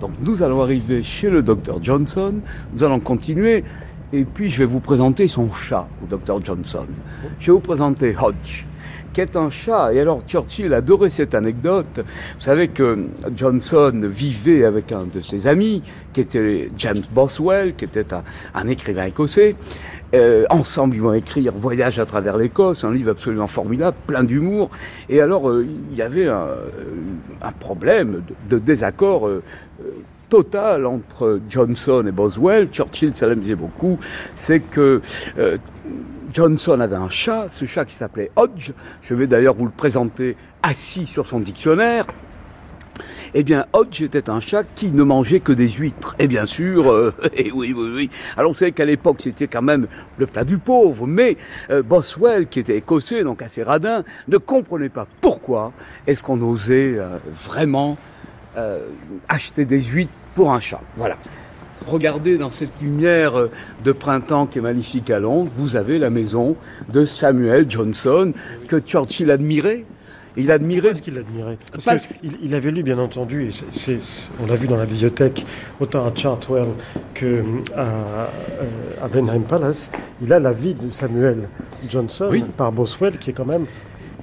[0.00, 2.34] Donc nous allons arriver chez le docteur Johnson,
[2.72, 3.64] nous allons continuer,
[4.12, 6.86] et puis je vais vous présenter son chat, au docteur Johnson.
[7.38, 8.64] Je vais vous présenter Hodge
[9.14, 9.94] qui est un chat.
[9.94, 12.00] Et alors Churchill adorait cette anecdote.
[12.00, 17.86] Vous savez que Johnson vivait avec un de ses amis, qui était James Boswell, qui
[17.86, 18.06] était
[18.54, 19.54] un, écrivain écossais.
[20.14, 24.70] Euh, ensemble, ils vont écrire Voyage à travers l'Écosse, un livre absolument formidable, plein d'humour.
[25.08, 29.28] Et alors, euh, il y avait un, problème de, désaccord.
[29.28, 29.42] Euh,
[30.30, 34.00] total entre Johnson et Boswell, Churchill, ça l'amusait beaucoup,
[34.34, 35.00] c'est que
[36.34, 38.72] Johnson avait un chat, ce chat qui s'appelait Hodge.
[39.02, 42.06] Je vais d'ailleurs vous le présenter assis sur son dictionnaire.
[43.34, 46.16] Eh bien, Hodge était un chat qui ne mangeait que des huîtres.
[46.18, 48.10] Et bien sûr, euh, et oui, oui, oui.
[48.36, 49.86] Alors, on sait qu'à l'époque, c'était quand même
[50.18, 51.06] le plat du pauvre.
[51.06, 51.36] Mais
[51.70, 55.72] euh, Boswell, qui était écossais, donc assez radin, ne comprenait pas pourquoi
[56.08, 57.96] est-ce qu'on osait euh, vraiment
[59.28, 60.80] acheter des huîtres pour un chat.
[60.96, 61.16] Voilà.
[61.86, 63.50] Regardez dans cette lumière euh,
[63.84, 66.56] de printemps qui est magnifique à Londres, vous avez la maison
[66.92, 68.32] de Samuel Johnson
[68.68, 69.84] que Churchill admirait.
[70.36, 70.94] Il admirait.
[70.94, 73.98] ce qu'il admirait Parce, qu'il avait lu, bien entendu, et
[74.42, 75.46] on l'a vu dans la bibliothèque,
[75.78, 76.66] autant à Chartwell
[77.14, 77.42] que
[77.76, 78.26] euh,
[79.00, 81.48] à, Benheim Palace, il a la vie de Samuel
[81.88, 83.66] Johnson par Boswell, qui est quand même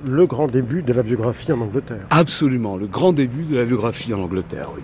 [0.05, 2.05] le grand début de la biographie en Angleterre.
[2.09, 4.81] Absolument, le grand début de la biographie en Angleterre, oui.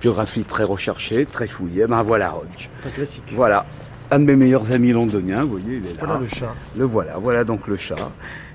[0.00, 1.86] Biographie très recherchée, très fouillée.
[1.86, 2.68] Ben voilà Hodge.
[2.86, 3.32] Un classique.
[3.34, 3.66] Voilà.
[4.10, 5.96] Un de mes meilleurs amis londoniens, vous voyez, il est là.
[6.00, 6.54] Voilà le chat.
[6.76, 8.10] Le voilà, voilà donc le chat.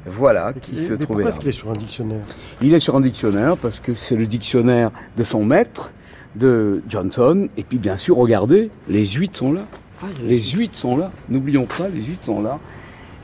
[0.06, 2.22] Voilà qui se trouvait pourquoi est-ce qu'il est sur un dictionnaire?
[2.62, 5.92] Il est sur un dictionnaire parce que c'est le dictionnaire de son maître,
[6.36, 7.48] de Johnson.
[7.58, 9.62] Et puis bien sûr, regardez, les huîtres sont là.
[10.04, 11.12] Ah, les huîtres sont là.
[11.30, 12.60] N'oublions pas, les huîtres sont là.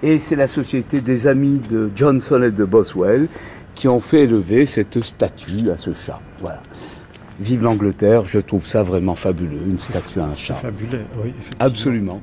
[0.01, 3.27] Et c'est la société des amis de Johnson et de Boswell
[3.75, 6.19] qui ont fait élever cette statue à ce chat.
[6.39, 6.61] Voilà.
[7.39, 10.55] Vive l'Angleterre, je trouve ça vraiment fabuleux, une statue à un chat.
[10.55, 11.33] Fabuleux, oui.
[11.59, 12.21] Absolument.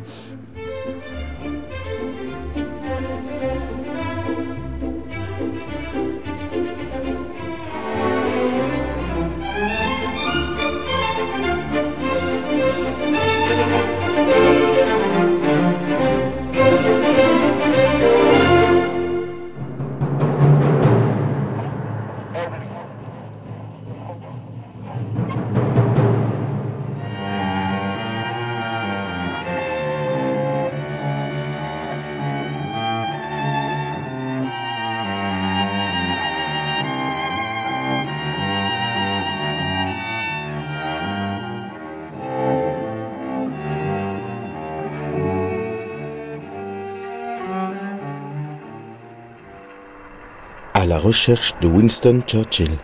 [50.98, 52.76] la recherche de Winston Churchill.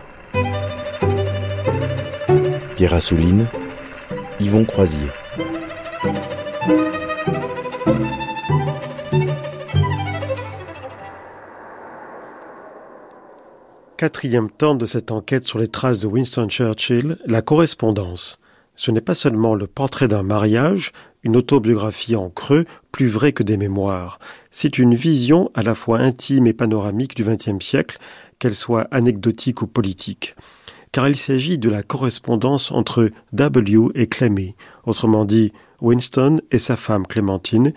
[2.77, 3.45] Pierre Assouline,
[4.39, 5.09] Yvon Croisier.
[13.97, 18.39] Quatrième temps de cette enquête sur les traces de Winston Churchill, la correspondance.
[18.75, 20.91] Ce n'est pas seulement le portrait d'un mariage,
[21.23, 24.19] une autobiographie en creux, plus vrai que des mémoires.
[24.51, 27.97] C'est une vision à la fois intime et panoramique du XXe siècle,
[28.39, 30.35] qu'elle soit anecdotique ou politique.
[30.91, 34.55] Car il s'agit de la correspondance entre W et Clemmy,
[34.85, 35.51] autrement dit
[35.81, 37.73] Winston et sa femme Clémentine,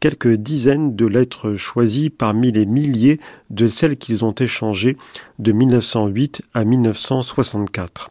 [0.00, 3.20] quelques dizaines de lettres choisies parmi les milliers
[3.50, 4.96] de celles qu'ils ont échangées
[5.38, 8.10] de 1908 à 1964.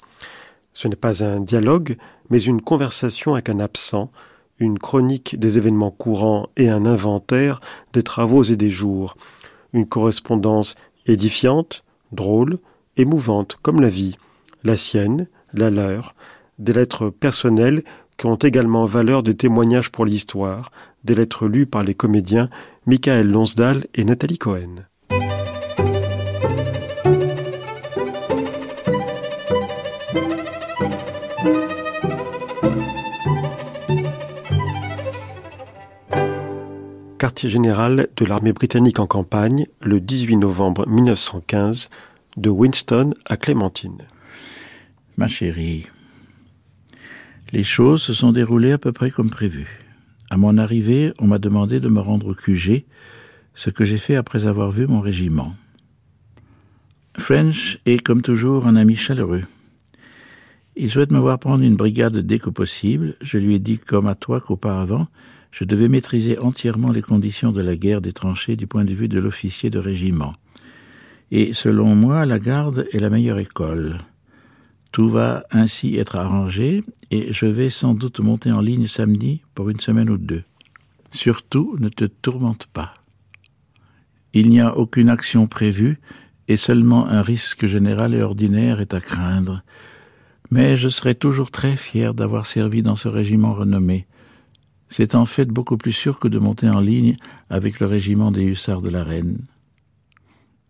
[0.74, 1.98] Ce n'est pas un dialogue,
[2.30, 4.12] mais une conversation avec un absent,
[4.60, 7.62] une chronique des événements courants et un inventaire
[7.94, 9.16] des travaux et des jours,
[9.74, 10.76] une correspondance
[11.06, 12.60] édifiante, drôle,
[12.98, 14.18] émouvante comme la vie,
[14.64, 16.16] la sienne, la leur,
[16.58, 17.84] des lettres personnelles
[18.18, 20.72] qui ont également valeur de témoignages pour l'histoire,
[21.06, 22.50] des lettres lues par les comédiens
[22.86, 24.86] Michael Lonsdal et Nathalie Cohen.
[37.20, 41.90] Quartier général de l'armée britannique en campagne, le 18 novembre 1915,
[42.38, 44.04] de Winston à Clémentine.
[45.18, 45.88] Ma chérie,
[47.52, 49.82] les choses se sont déroulées à peu près comme prévu.
[50.30, 52.86] À mon arrivée, on m'a demandé de me rendre au QG,
[53.54, 55.54] ce que j'ai fait après avoir vu mon régiment.
[57.18, 59.44] French est comme toujours un ami chaleureux.
[60.78, 63.18] Il souhaite me voir prendre une brigade dès que possible.
[63.20, 65.10] Je lui ai dit, comme à toi qu'auparavant,
[65.52, 69.08] je devais maîtriser entièrement les conditions de la guerre des tranchées du point de vue
[69.08, 70.34] de l'officier de régiment.
[71.32, 74.00] Et selon moi, la garde est la meilleure école.
[74.92, 79.70] Tout va ainsi être arrangé et je vais sans doute monter en ligne samedi pour
[79.70, 80.44] une semaine ou deux.
[81.12, 82.94] Surtout, ne te tourmente pas.
[84.34, 86.00] Il n'y a aucune action prévue
[86.48, 89.64] et seulement un risque général et ordinaire est à craindre.
[90.52, 94.08] Mais je serai toujours très fier d'avoir servi dans ce régiment renommé.
[94.90, 97.16] C'est en fait beaucoup plus sûr que de monter en ligne
[97.50, 99.40] avec le régiment des hussards de la Reine.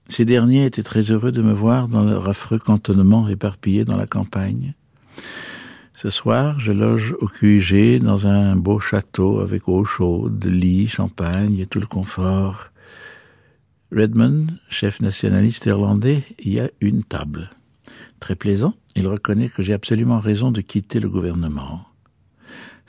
[0.10, 4.08] Ces derniers étaient très heureux de me voir dans leur affreux cantonnement éparpillé dans la
[4.08, 4.74] campagne.
[5.94, 11.60] Ce soir, je loge au QG dans un beau château avec eau chaude, lit, champagne
[11.60, 12.72] et tout le confort.
[13.92, 17.50] Redmond, chef nationaliste irlandais, y a une table.
[18.20, 21.89] Très plaisant, il reconnaît que j'ai absolument raison de quitter le gouvernement.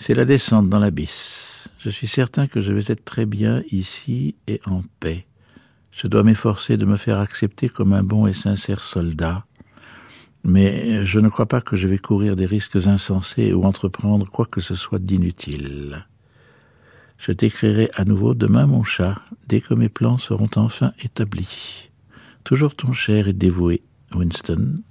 [0.03, 1.69] C'est la descente dans l'abysse.
[1.79, 5.27] Je suis certain que je vais être très bien ici et en paix.
[5.91, 9.45] Je dois m'efforcer de me faire accepter comme un bon et sincère soldat,
[10.43, 14.47] mais je ne crois pas que je vais courir des risques insensés ou entreprendre quoi
[14.47, 16.07] que ce soit d'inutile.
[17.19, 21.91] Je t'écrirai à nouveau demain, mon chat, dès que mes plans seront enfin établis.
[22.43, 23.83] Toujours ton cher et dévoué
[24.15, 24.83] Winston.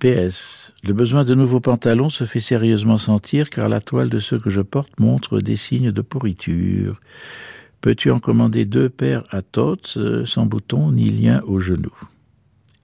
[0.00, 0.72] PS.
[0.82, 4.50] Le besoin de nouveaux pantalons se fait sérieusement sentir car la toile de ceux que
[4.50, 6.98] je porte montre des signes de pourriture.
[7.82, 11.92] Peux-tu en commander deux paires à Tots, euh, sans bouton ni lien au genou?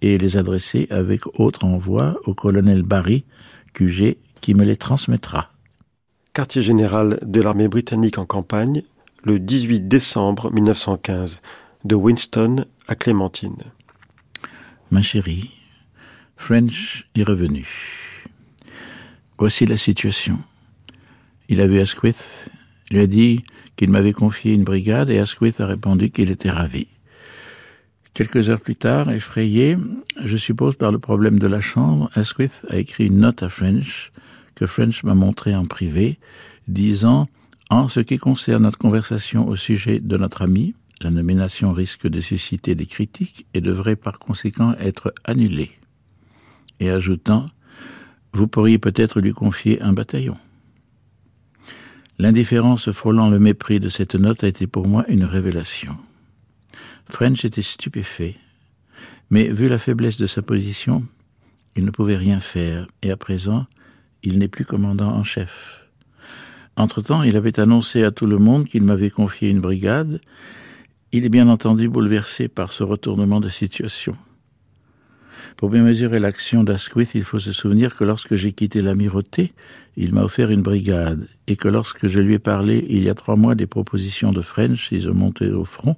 [0.03, 3.25] Et les adresser avec autre envoi au colonel Barry,
[3.73, 5.51] QG, qui me les transmettra.
[6.35, 8.83] Quartier général de l'armée britannique en campagne,
[9.25, 11.41] le 18 décembre 1915,
[11.85, 13.63] de Winston à Clémentine.
[14.91, 15.56] Ma chérie,
[16.37, 17.67] French est revenu.
[19.39, 20.39] Voici la situation.
[21.49, 22.51] Il a vu Asquith,
[22.91, 23.45] lui a dit
[23.77, 26.87] qu'il m'avait confié une brigade et Asquith a répondu qu'il était ravi.
[28.15, 29.77] Quelques heures plus tard, effrayé,
[30.25, 34.13] je suppose par le problème de la chambre, Asquith a écrit une note à French
[34.55, 36.19] que French m'a montrée en privé,
[36.67, 37.27] disant
[37.69, 42.21] En ce qui concerne notre conversation au sujet de notre ami, la nomination risque de
[42.21, 45.73] susciter des critiques et devrait par conséquent être annulée.
[46.81, 47.47] Et ajoutant
[48.33, 50.37] Vous pourriez peut-être lui confier un bataillon.
[52.19, 55.97] L'indifférence frôlant le mépris de cette note a été pour moi une révélation.
[57.11, 58.37] French était stupéfait,
[59.31, 61.05] mais vu la faiblesse de sa position,
[61.77, 63.67] il ne pouvait rien faire, et à présent,
[64.23, 65.87] il n'est plus commandant en chef.
[66.77, 70.21] Entre-temps, il avait annoncé à tout le monde qu'il m'avait confié une brigade.
[71.13, 74.17] Il est bien entendu bouleversé par ce retournement de situation.
[75.57, 79.53] Pour bien mesurer l'action d'Asquith, il faut se souvenir que lorsque j'ai quitté l'amirauté,
[79.97, 83.15] il m'a offert une brigade, et que lorsque je lui ai parlé il y a
[83.15, 85.97] trois mois des propositions de French si je montais au front,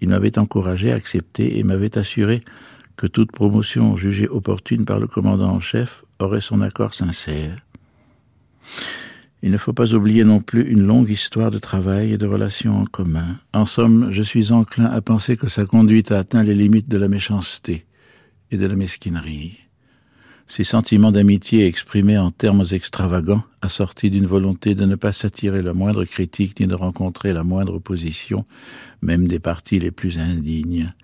[0.00, 2.42] il m'avait encouragé à accepter et m'avait assuré
[2.96, 7.56] que toute promotion jugée opportune par le commandant en chef aurait son accord sincère.
[9.42, 12.80] Il ne faut pas oublier non plus une longue histoire de travail et de relations
[12.80, 13.36] en commun.
[13.52, 16.98] En somme, je suis enclin à penser que sa conduite a atteint les limites de
[16.98, 17.84] la méchanceté
[18.50, 19.58] et de la mesquinerie.
[20.46, 25.74] Ces sentiments d'amitié exprimés en termes extravagants, assortis d'une volonté de ne pas s'attirer la
[25.74, 28.46] moindre critique ni de rencontrer la moindre opposition,
[29.02, 30.94] même des partis les plus indignes.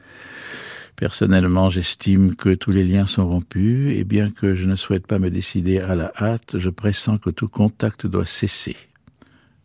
[0.96, 5.18] Personnellement, j'estime que tous les liens sont rompus, et bien que je ne souhaite pas
[5.18, 8.76] me décider à la hâte, je pressens que tout contact doit cesser.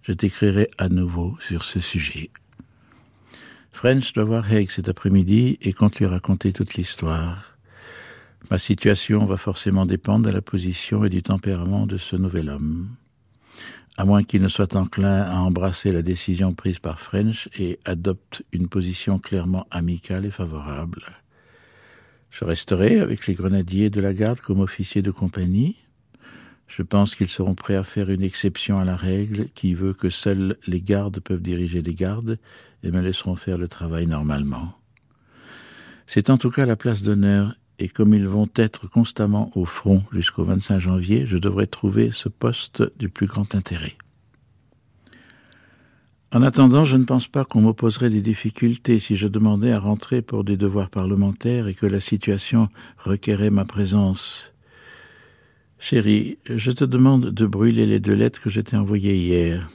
[0.01, 2.31] Je t'écrirai à nouveau sur ce sujet.
[3.71, 7.48] French doit voir Haig cet après-midi et compte lui raconter toute l'histoire.
[8.49, 12.89] Ma situation va forcément dépendre de la position et du tempérament de ce nouvel homme.
[13.95, 18.43] À moins qu'il ne soit enclin à embrasser la décision prise par French et adopte
[18.51, 21.03] une position clairement amicale et favorable.
[22.31, 25.75] Je resterai avec les grenadiers de la garde comme officier de compagnie.
[26.67, 30.09] Je pense qu'ils seront prêts à faire une exception à la règle qui veut que
[30.09, 32.39] seuls les gardes peuvent diriger les gardes
[32.83, 34.73] et me laisseront faire le travail normalement.
[36.07, 40.03] C'est en tout cas la place d'honneur et comme ils vont être constamment au front
[40.11, 43.95] jusqu'au 25 janvier, je devrais trouver ce poste du plus grand intérêt.
[46.31, 50.21] En attendant, je ne pense pas qu'on m'opposerait des difficultés si je demandais à rentrer
[50.21, 54.53] pour des devoirs parlementaires et que la situation requérait ma présence.
[55.79, 59.71] Chérie, je te demande de brûler les deux lettres que je t'ai envoyées hier.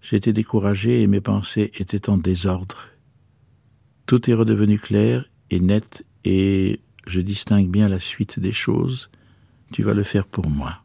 [0.00, 2.86] J'étais découragé et mes pensées étaient en désordre.
[4.06, 9.10] Tout est redevenu clair et net et je distingue bien la suite des choses,
[9.72, 10.82] tu vas le faire pour moi.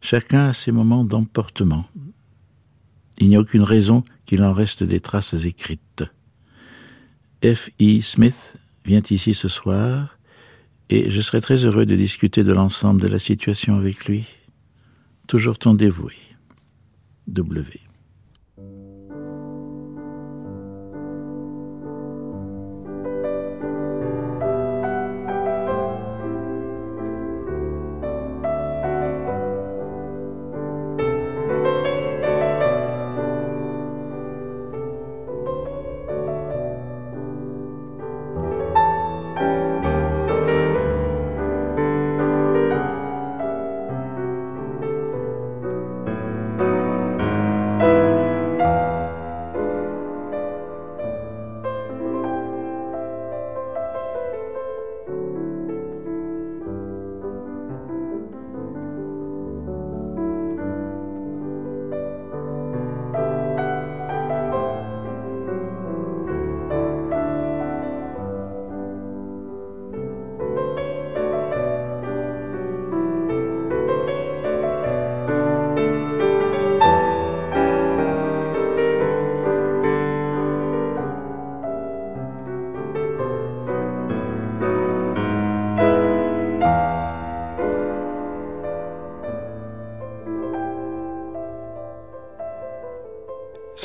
[0.00, 1.86] Chacun a ses moments d'emportement.
[3.18, 6.04] Il n'y a aucune raison qu'il en reste des traces écrites.
[7.44, 7.70] F.
[7.80, 8.00] E.
[8.00, 10.18] Smith vient ici ce soir
[10.90, 14.26] et je serai très heureux de discuter de l'ensemble de la situation avec lui.
[15.26, 16.14] Toujours ton dévoué.
[17.26, 17.87] W.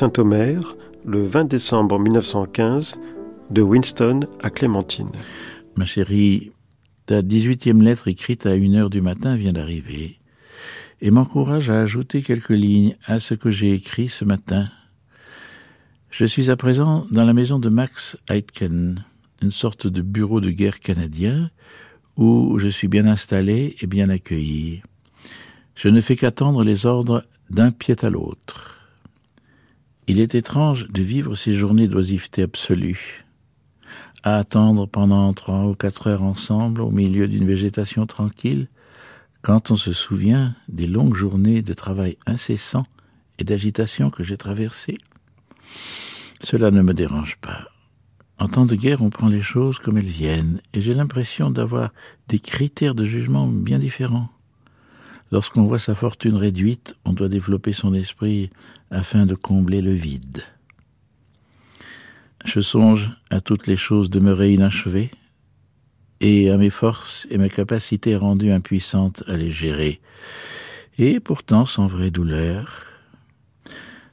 [0.04, 0.76] Saint-Omer,
[1.06, 3.00] le 20 décembre 1915,
[3.50, 5.08] de Winston à Clémentine.
[5.78, 6.52] Ma chérie,
[7.06, 10.20] ta 18e lettre écrite à une heure du matin vient d'arriver
[11.00, 14.68] et m'encourage à ajouter quelques lignes à ce que j'ai écrit ce matin.
[16.10, 19.06] Je suis à présent dans la maison de Max Aitken,
[19.42, 21.50] une sorte de bureau de guerre canadien,
[22.18, 24.82] où je suis bien installé et bien accueilli.
[25.76, 28.73] Je ne fais qu'attendre les ordres d'un pied à l'autre.
[30.08, 33.24] Il est étrange de vivre ces journées d'oisiveté absolue,
[34.24, 38.68] à attendre pendant trois ou quatre heures ensemble au milieu d'une végétation tranquille,
[39.42, 42.86] quand on se souvient des longues journées de travail incessant
[43.40, 44.98] et d'agitation que j'ai traversées.
[46.44, 47.70] Cela ne me dérange pas.
[48.40, 51.94] En temps de guerre, on prend les choses comme elles viennent, et j'ai l'impression d'avoir
[52.28, 54.30] des critères de jugement bien différents.
[55.32, 58.50] Lorsqu'on voit sa fortune réduite, on doit développer son esprit
[58.94, 60.44] afin de combler le vide.
[62.46, 65.12] Je songe à toutes les choses demeurées inachevées
[66.20, 70.00] et à mes forces et mes capacités rendues impuissantes à les gérer,
[70.98, 72.86] et pourtant sans vraie douleur.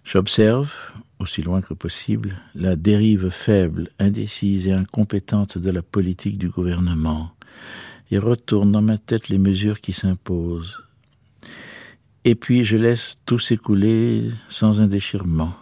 [0.04, 0.74] J'observe,
[1.18, 7.32] aussi loin que possible, la dérive faible, indécise et incompétente de la politique du gouvernement,
[8.10, 10.82] et retourne dans ma tête les mesures qui s'imposent,
[12.24, 15.54] et puis je laisse tout s'écouler sans un déchirement.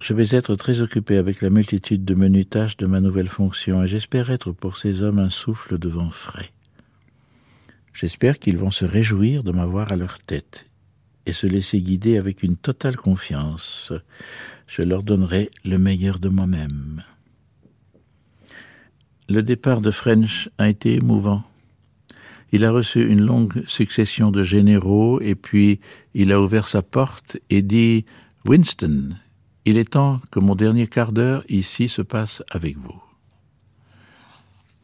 [0.00, 3.82] Je vais être très occupé avec la multitude de menus tâches de ma nouvelle fonction,
[3.82, 6.52] et j'espère être pour ces hommes un souffle de vent frais.
[7.92, 10.66] J'espère qu'ils vont se réjouir de m'avoir à leur tête
[11.26, 13.92] et se laisser guider avec une totale confiance.
[14.68, 17.02] Je leur donnerai le meilleur de moi-même.
[19.28, 21.42] Le départ de French a été émouvant.
[22.52, 25.80] Il a reçu une longue succession de généraux et puis
[26.14, 28.06] il a ouvert sa porte et dit
[28.46, 29.10] Winston,
[29.64, 33.02] il est temps que mon dernier quart d'heure ici se passe avec vous.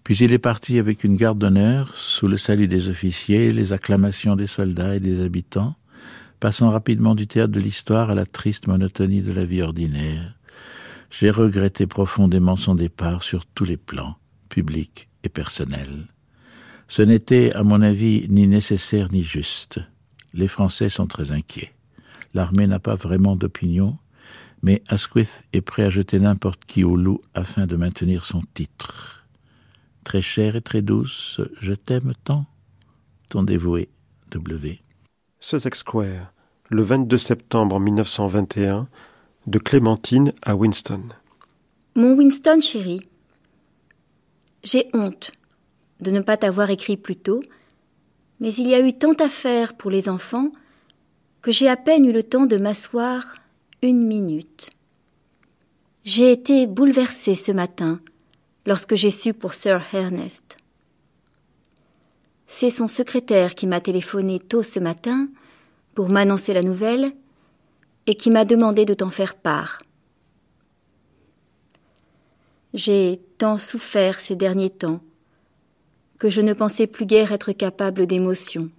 [0.04, 4.36] Puis il est parti avec une garde d'honneur, sous le salut des officiers, les acclamations
[4.36, 5.76] des soldats et des habitants,
[6.40, 10.34] passant rapidement du théâtre de l'histoire à la triste monotonie de la vie ordinaire.
[11.10, 14.16] J'ai regretté profondément son départ sur tous les plans,
[14.50, 16.13] publics et personnels.
[16.88, 19.80] Ce n'était, à mon avis, ni nécessaire ni juste.
[20.32, 21.72] Les Français sont très inquiets.
[22.34, 23.96] L'armée n'a pas vraiment d'opinion,
[24.62, 29.26] mais Asquith est prêt à jeter n'importe qui au loup afin de maintenir son titre.
[30.04, 32.46] Très chère et très douce, je t'aime tant.
[33.30, 33.88] Ton dévoué
[34.30, 34.80] W.
[35.40, 36.32] Sussex Square,
[36.70, 38.88] le 22 septembre 1921,
[39.46, 41.02] de Clémentine à Winston.
[41.96, 43.00] Mon Winston chéri,
[44.62, 45.30] j'ai honte
[46.04, 47.40] de ne pas t'avoir écrit plus tôt,
[48.38, 50.52] mais il y a eu tant à faire pour les enfants
[51.42, 53.34] que j'ai à peine eu le temps de m'asseoir
[53.82, 54.70] une minute.
[56.04, 58.00] J'ai été bouleversée ce matin
[58.66, 60.58] lorsque j'ai su pour Sir Ernest.
[62.46, 65.28] C'est son secrétaire qui m'a téléphoné tôt ce matin
[65.94, 67.12] pour m'annoncer la nouvelle
[68.06, 69.80] et qui m'a demandé de t'en faire part.
[72.74, 75.00] J'ai tant souffert ces derniers temps
[76.18, 78.70] que je ne pensais plus guère être capable d'émotion.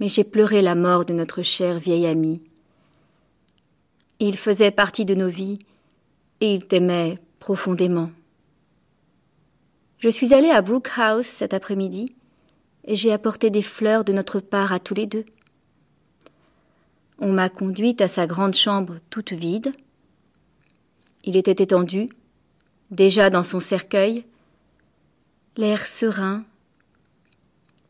[0.00, 2.42] Mais j'ai pleuré la mort de notre cher vieil ami.
[4.18, 5.58] Il faisait partie de nos vies
[6.40, 8.10] et il t'aimait profondément.
[9.98, 12.14] Je suis allée à Brook House cet après-midi
[12.84, 15.24] et j'ai apporté des fleurs de notre part à tous les deux.
[17.18, 19.72] On m'a conduite à sa grande chambre toute vide.
[21.24, 22.10] Il était étendu,
[22.90, 24.24] déjà dans son cercueil,
[25.56, 26.44] l'air serein,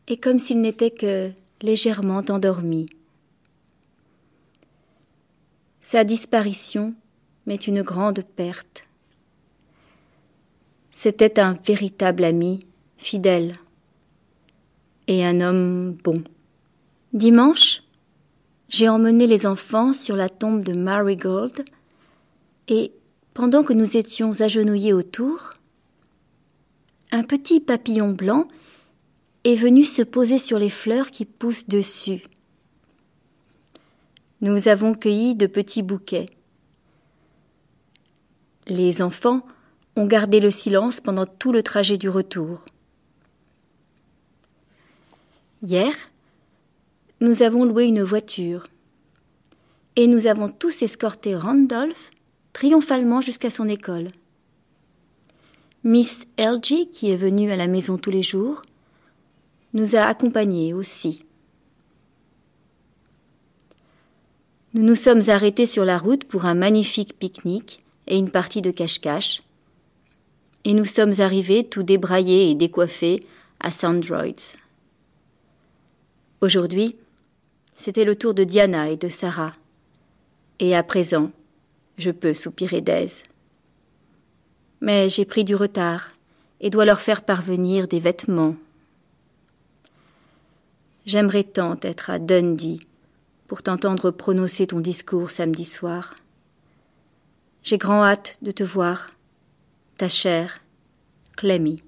[0.07, 1.31] et comme s'il n'était que
[1.61, 2.87] légèrement endormi.
[5.81, 6.93] Sa disparition
[7.45, 8.85] m'est une grande perte.
[10.91, 12.61] C'était un véritable ami,
[12.97, 13.53] fidèle,
[15.07, 16.23] et un homme bon.
[17.13, 17.83] Dimanche,
[18.69, 21.65] j'ai emmené les enfants sur la tombe de Marigold,
[22.67, 22.91] et
[23.33, 25.53] pendant que nous étions agenouillés autour,
[27.11, 28.47] un petit papillon blanc
[29.43, 32.23] est venu se poser sur les fleurs qui poussent dessus.
[34.41, 36.27] Nous avons cueilli de petits bouquets.
[38.67, 39.45] Les enfants
[39.95, 42.65] ont gardé le silence pendant tout le trajet du retour.
[45.63, 45.93] Hier,
[47.19, 48.67] nous avons loué une voiture
[49.95, 52.11] et nous avons tous escorté Randolph
[52.53, 54.09] triomphalement jusqu'à son école.
[55.83, 58.63] Miss Elgie, qui est venue à la maison tous les jours,
[59.73, 61.23] nous a accompagnés aussi.
[64.73, 68.71] Nous nous sommes arrêtés sur la route pour un magnifique pique-nique et une partie de
[68.71, 69.41] cache-cache,
[70.65, 73.19] et nous sommes arrivés tout débraillés et décoiffés
[73.59, 74.57] à Sandroids.
[76.41, 76.95] Aujourd'hui,
[77.75, 79.53] c'était le tour de Diana et de Sarah,
[80.59, 81.31] et à présent,
[81.97, 83.23] je peux soupirer d'aise
[84.81, 86.11] mais j'ai pris du retard
[86.59, 88.55] et dois leur faire parvenir des vêtements.
[91.05, 92.81] J'aimerais tant être à Dundee
[93.47, 96.15] pour t'entendre prononcer ton discours samedi soir.
[97.63, 99.11] J'ai grand hâte de te voir,
[99.97, 100.59] ta chère
[101.37, 101.81] Clémy.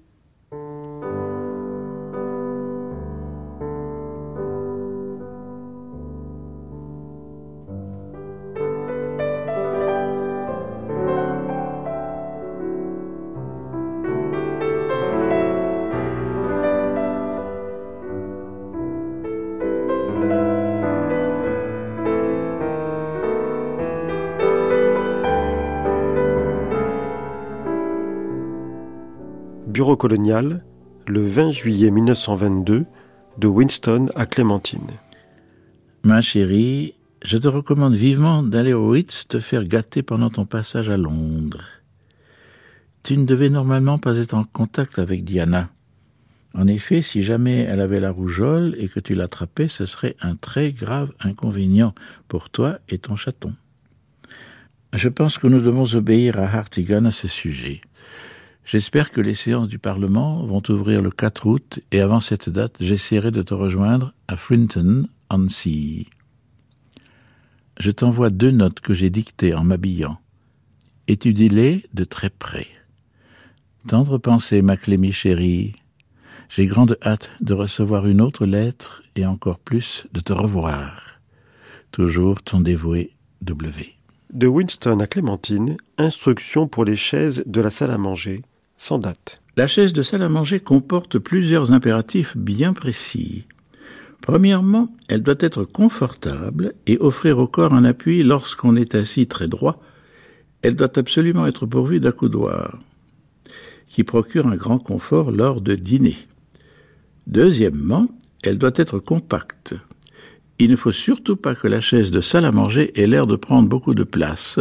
[30.00, 30.64] Bureau colonial,
[31.08, 32.86] le 20 juillet 1922,
[33.36, 34.92] de Winston à Clémentine.
[36.04, 40.88] Ma chérie, je te recommande vivement d'aller au Ritz te faire gâter pendant ton passage
[40.88, 41.64] à Londres.
[43.02, 45.68] Tu ne devais normalement pas être en contact avec Diana.
[46.54, 50.34] En effet, si jamais elle avait la rougeole et que tu l'attrapais, ce serait un
[50.34, 51.94] très grave inconvénient
[52.26, 53.52] pour toi et ton chaton.
[54.94, 57.82] Je pense que nous devons obéir à Hartigan à ce sujet.
[58.64, 62.76] J'espère que les séances du Parlement vont ouvrir le 4 août et avant cette date,
[62.80, 66.06] j'essaierai de te rejoindre à Frinton-on-Sea.
[67.78, 70.18] Je t'envoie deux notes que j'ai dictées en m'habillant.
[71.08, 72.68] Étudie-les de très près.
[73.88, 75.74] Tendre pensée, ma Clémie chérie.
[76.50, 81.20] J'ai grande hâte de recevoir une autre lettre et encore plus de te revoir.
[81.90, 83.94] Toujours ton dévoué W.
[84.32, 88.42] De Winston à Clémentine, instruction pour les chaises de la salle à manger,
[88.80, 89.42] sans date.
[89.56, 93.44] La chaise de salle à manger comporte plusieurs impératifs bien précis.
[94.22, 99.48] Premièrement, elle doit être confortable et offrir au corps un appui lorsqu'on est assis très
[99.48, 99.82] droit.
[100.62, 102.78] Elle doit absolument être pourvue d'accoudoirs,
[103.86, 106.16] qui procurent un grand confort lors de dîner.
[107.26, 108.08] Deuxièmement,
[108.42, 109.74] elle doit être compacte.
[110.58, 113.36] Il ne faut surtout pas que la chaise de salle à manger ait l'air de
[113.36, 114.58] prendre beaucoup de place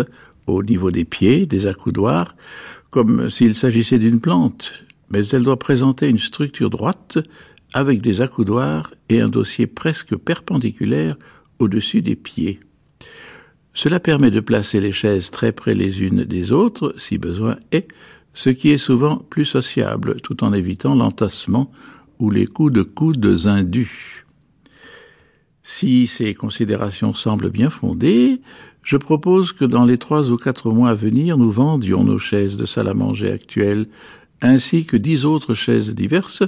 [0.47, 2.35] au niveau des pieds, des accoudoirs,
[2.91, 4.73] comme s'il s'agissait d'une plante,
[5.09, 7.17] mais elle doit présenter une structure droite
[7.73, 11.17] avec des accoudoirs et un dossier presque perpendiculaire
[11.59, 12.59] au-dessus des pieds.
[13.73, 17.87] Cela permet de placer les chaises très près les unes des autres, si besoin est,
[18.33, 21.71] ce qui est souvent plus sociable, tout en évitant l'entassement
[22.17, 24.25] ou les coups de coudes indus.
[25.61, 28.41] Si ces considérations semblent bien fondées,
[28.83, 32.57] je propose que dans les trois ou quatre mois à venir, nous vendions nos chaises
[32.57, 33.87] de salle à manger actuelles,
[34.41, 36.43] ainsi que dix autres chaises diverses,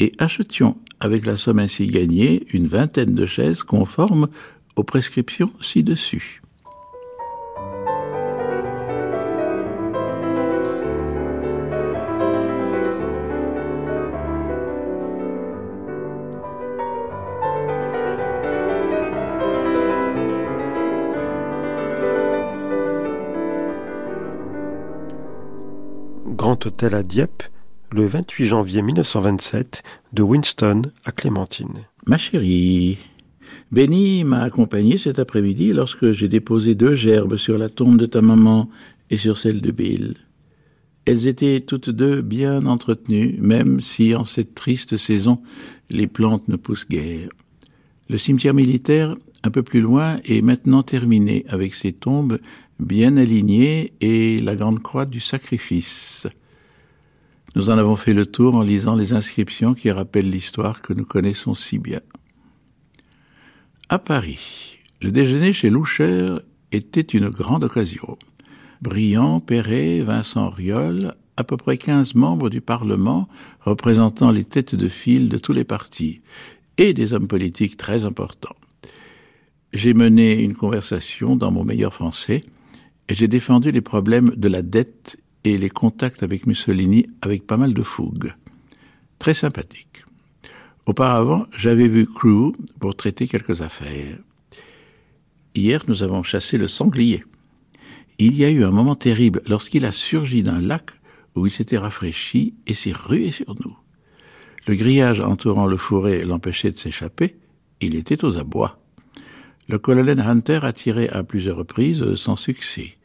[0.00, 4.28] et achetions, avec la somme ainsi gagnée, une vingtaine de chaises conformes
[4.74, 6.42] aux prescriptions ci-dessus.
[26.46, 27.42] Grand Hôtel à Dieppe,
[27.90, 29.82] le 28 janvier 1927,
[30.12, 31.86] de Winston à Clémentine.
[32.06, 32.98] Ma chérie,
[33.72, 38.22] Benny m'a accompagné cet après-midi lorsque j'ai déposé deux gerbes sur la tombe de ta
[38.22, 38.70] maman
[39.10, 40.14] et sur celle de Bill.
[41.04, 45.42] Elles étaient toutes deux bien entretenues, même si en cette triste saison
[45.90, 47.28] les plantes ne poussent guère.
[48.08, 52.38] Le cimetière militaire, un peu plus loin, est maintenant terminé avec ses tombes
[52.78, 56.26] bien alignées et la grande croix du sacrifice.
[57.56, 61.06] Nous en avons fait le tour en lisant les inscriptions qui rappellent l'histoire que nous
[61.06, 62.02] connaissons si bien.
[63.88, 66.36] À Paris, le déjeuner chez Loucher
[66.70, 68.18] était une grande occasion.
[68.82, 73.26] Briand, Perret, Vincent Riol, à peu près quinze membres du Parlement
[73.62, 76.20] représentant les têtes de file de tous les partis,
[76.76, 78.56] et des hommes politiques très importants.
[79.72, 82.42] J'ai mené une conversation dans mon meilleur français,
[83.08, 85.16] et j'ai défendu les problèmes de la dette
[85.46, 88.34] et les contacts avec Mussolini avec pas mal de fougue.
[89.20, 90.04] Très sympathique.
[90.86, 94.18] Auparavant, j'avais vu Crew pour traiter quelques affaires.
[95.54, 97.24] Hier, nous avons chassé le sanglier.
[98.18, 100.90] Il y a eu un moment terrible lorsqu'il a surgi d'un lac
[101.36, 103.78] où il s'était rafraîchi et s'est rué sur nous.
[104.66, 107.36] Le grillage entourant le fourré l'empêchait de s'échapper.
[107.80, 108.80] Il était aux abois.
[109.68, 112.95] Le colonel Hunter a tiré à plusieurs reprises sans succès.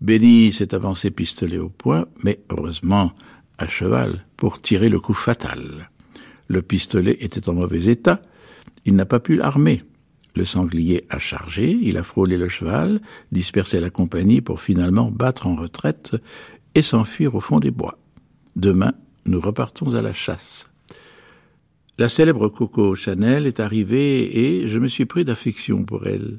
[0.00, 3.12] Benny s'est avancé pistolet au poing, mais heureusement
[3.58, 5.90] à cheval pour tirer le coup fatal.
[6.46, 8.22] Le pistolet était en mauvais état,
[8.84, 9.82] il n'a pas pu l'armer.
[10.36, 13.00] Le sanglier a chargé, il a frôlé le cheval,
[13.32, 16.16] dispersé la compagnie pour finalement battre en retraite
[16.76, 17.98] et s'enfuir au fond des bois.
[18.54, 18.92] Demain,
[19.26, 20.68] nous repartons à la chasse.
[21.98, 26.38] La célèbre Coco Chanel est arrivée et je me suis pris d'affection pour elle.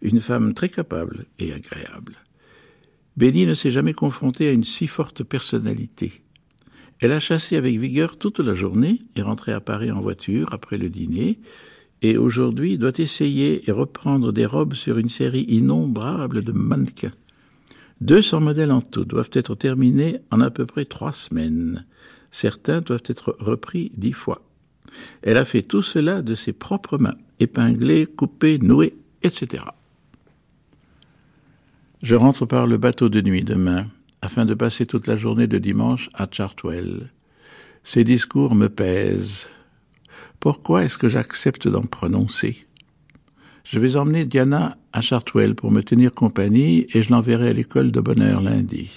[0.00, 2.16] Une femme très capable et agréable.
[3.16, 6.20] Benny ne s'est jamais confronté à une si forte personnalité.
[7.00, 10.78] Elle a chassé avec vigueur toute la journée et rentré à Paris en voiture après
[10.78, 11.38] le dîner,
[12.02, 17.12] et aujourd'hui doit essayer et reprendre des robes sur une série innombrable de mannequins.
[18.02, 21.86] Deux cents modèles en tout doivent être terminés en à peu près trois semaines.
[22.30, 24.42] Certains doivent être repris dix fois.
[25.22, 29.64] Elle a fait tout cela de ses propres mains, épinglées, coupées, nouées, etc.
[32.02, 33.86] Je rentre par le bateau de nuit demain,
[34.20, 37.10] afin de passer toute la journée de dimanche à Chartwell.
[37.84, 39.48] Ces discours me pèsent.
[40.38, 42.66] Pourquoi est-ce que j'accepte d'en prononcer?
[43.64, 47.90] Je vais emmener Diana à Chartwell pour me tenir compagnie et je l'enverrai à l'école
[47.90, 48.90] de bonheur lundi.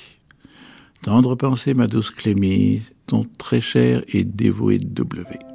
[1.01, 5.48] Tendre pensée, ma douce Clémie, ton très cher et dévoué W.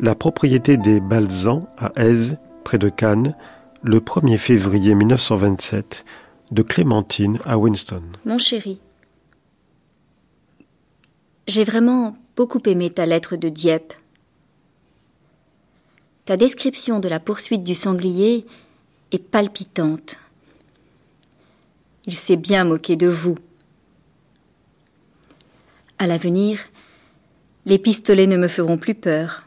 [0.00, 3.36] La propriété des Balzans à Aise, près de Cannes,
[3.82, 6.04] le 1er février 1927,
[6.50, 8.02] de Clémentine à Winston.
[8.24, 8.80] Mon chéri,
[11.46, 13.92] J'ai vraiment beaucoup aimé ta lettre de Dieppe.
[16.24, 18.46] Ta description de la poursuite du sanglier
[19.12, 20.18] est palpitante.
[22.06, 23.36] Il s'est bien moqué de vous.
[25.98, 26.60] À l'avenir,
[27.66, 29.46] les pistolets ne me feront plus peur.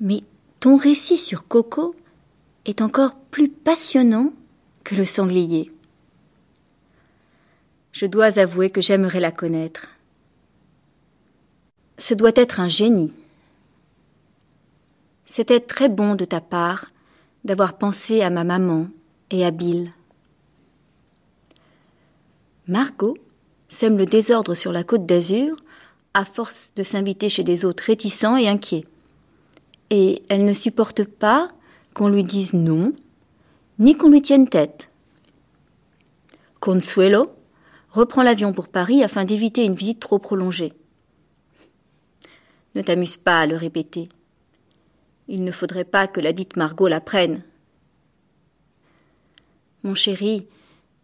[0.00, 0.22] Mais
[0.60, 1.94] ton récit sur Coco
[2.64, 4.32] est encore plus passionnant
[4.84, 5.70] que le sanglier.
[7.92, 9.88] Je dois avouer que j'aimerais la connaître.
[11.98, 13.12] Ce doit être un génie.
[15.26, 16.86] C'était très bon de ta part
[17.44, 18.88] d'avoir pensé à ma maman
[19.30, 19.90] et à Bill.
[22.66, 23.16] Margot
[23.70, 25.56] sème le désordre sur la côte d'Azur
[26.12, 28.84] à force de s'inviter chez des hôtes réticents et inquiets.
[29.88, 31.48] Et elle ne supporte pas
[31.94, 32.92] qu'on lui dise non,
[33.78, 34.90] ni qu'on lui tienne tête.
[36.58, 37.32] Consuelo
[37.92, 40.72] reprend l'avion pour Paris afin d'éviter une visite trop prolongée.
[42.74, 44.08] Ne t'amuse pas à le répéter.
[45.28, 47.42] Il ne faudrait pas que la dite Margot la prenne.
[49.84, 50.46] Mon chéri,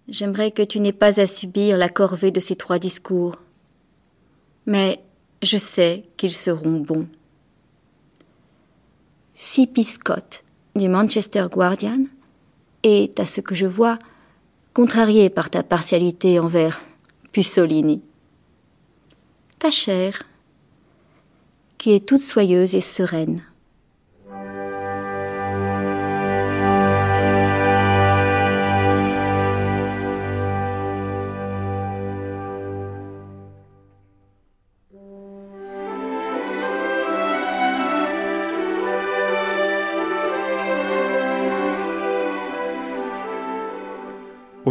[0.09, 3.37] j'aimerais que tu n'aies pas à subir la corvée de ces trois discours.
[4.67, 5.01] Mais
[5.43, 7.09] je sais qu'ils seront bons.
[9.35, 12.03] Si Piscott du Manchester Guardian
[12.83, 13.99] est, à ce que je vois,
[14.75, 16.81] contrarié par ta partialité envers
[17.33, 18.03] Pussolini.
[19.59, 20.23] Ta chair,
[21.79, 23.43] qui est toute soyeuse et sereine.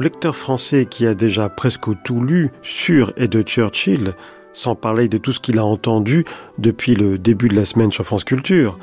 [0.05, 4.13] Lecteur français qui a déjà presque tout lu sur et de Churchill,
[4.53, 6.25] sans parler de tout ce qu'il a entendu
[6.59, 8.77] depuis le début de la semaine sur France Culture,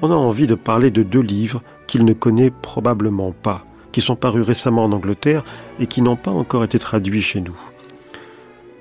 [0.00, 4.16] on a envie de parler de deux livres qu'il ne connaît probablement pas, qui sont
[4.16, 5.44] parus récemment en Angleterre
[5.78, 7.58] et qui n'ont pas encore été traduits chez nous.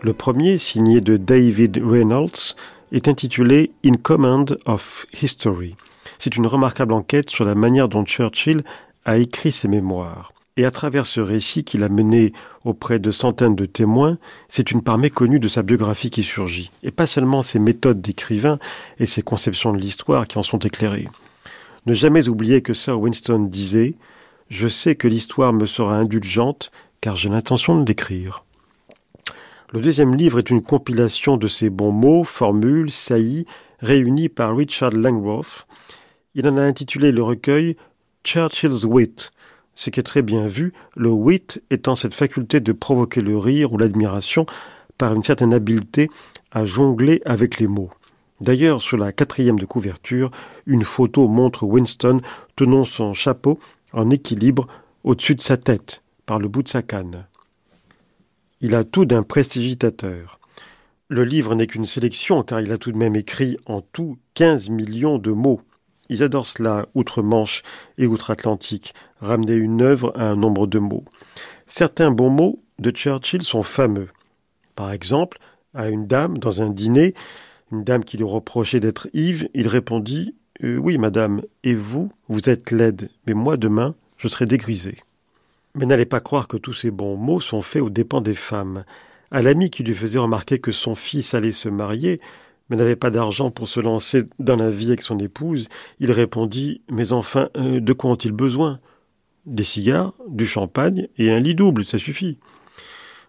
[0.01, 2.55] Le premier, signé de David Reynolds,
[2.93, 5.75] est intitulé In Command of History.
[6.19, 8.63] C'est une remarquable enquête sur la manière dont Churchill
[9.03, 10.31] a écrit ses mémoires.
[10.57, 12.33] Et à travers ce récit qu'il a mené
[12.65, 14.17] auprès de centaines de témoins,
[14.49, 18.59] c'est une part méconnue de sa biographie qui surgit, et pas seulement ses méthodes d'écrivain
[18.99, 21.07] et ses conceptions de l'histoire qui en sont éclairées.
[21.85, 23.95] Ne jamais oublier que Sir Winston disait
[24.49, 28.43] Je sais que l'histoire me sera indulgente, car j'ai l'intention de l'écrire.
[29.71, 33.45] Le deuxième livre est une compilation de ces bons mots, formules, saillies,
[33.79, 35.65] réunis par Richard Langworth.
[36.35, 37.77] Il en a intitulé le recueil
[38.25, 39.31] Churchill's Wit,
[39.81, 43.73] ce qui est très bien vu, le wit étant cette faculté de provoquer le rire
[43.73, 44.45] ou l'admiration
[44.99, 46.07] par une certaine habileté
[46.51, 47.89] à jongler avec les mots.
[48.41, 50.29] D'ailleurs, sur la quatrième de couverture,
[50.67, 52.21] une photo montre Winston
[52.55, 53.57] tenant son chapeau
[53.91, 54.67] en équilibre
[55.03, 57.25] au-dessus de sa tête, par le bout de sa canne.
[58.59, 60.39] Il a tout d'un prestigitateur.
[61.07, 64.69] Le livre n'est qu'une sélection, car il a tout de même écrit en tout 15
[64.69, 65.61] millions de mots.
[66.11, 67.63] Ils adorent cela, outre-Manche
[67.97, 71.05] et outre-Atlantique, ramener une œuvre à un nombre de mots.
[71.67, 74.09] Certains bons mots de Churchill sont fameux.
[74.75, 75.39] Par exemple,
[75.73, 77.13] à une dame dans un dîner,
[77.71, 80.35] une dame qui lui reprochait d'être ivre, il répondit
[80.65, 84.97] euh, Oui, madame, et vous, vous êtes laide, mais moi demain, je serai dégrisé.
[85.75, 88.83] Mais n'allez pas croire que tous ces bons mots sont faits aux dépens des femmes.
[89.31, 92.19] À l'ami qui lui faisait remarquer que son fils allait se marier,
[92.71, 95.67] mais n'avait pas d'argent pour se lancer dans la vie avec son épouse,
[95.99, 98.79] il répondit Mais enfin, euh, de quoi ont-ils besoin?
[99.45, 102.37] Des cigares, du champagne et un lit double, ça suffit.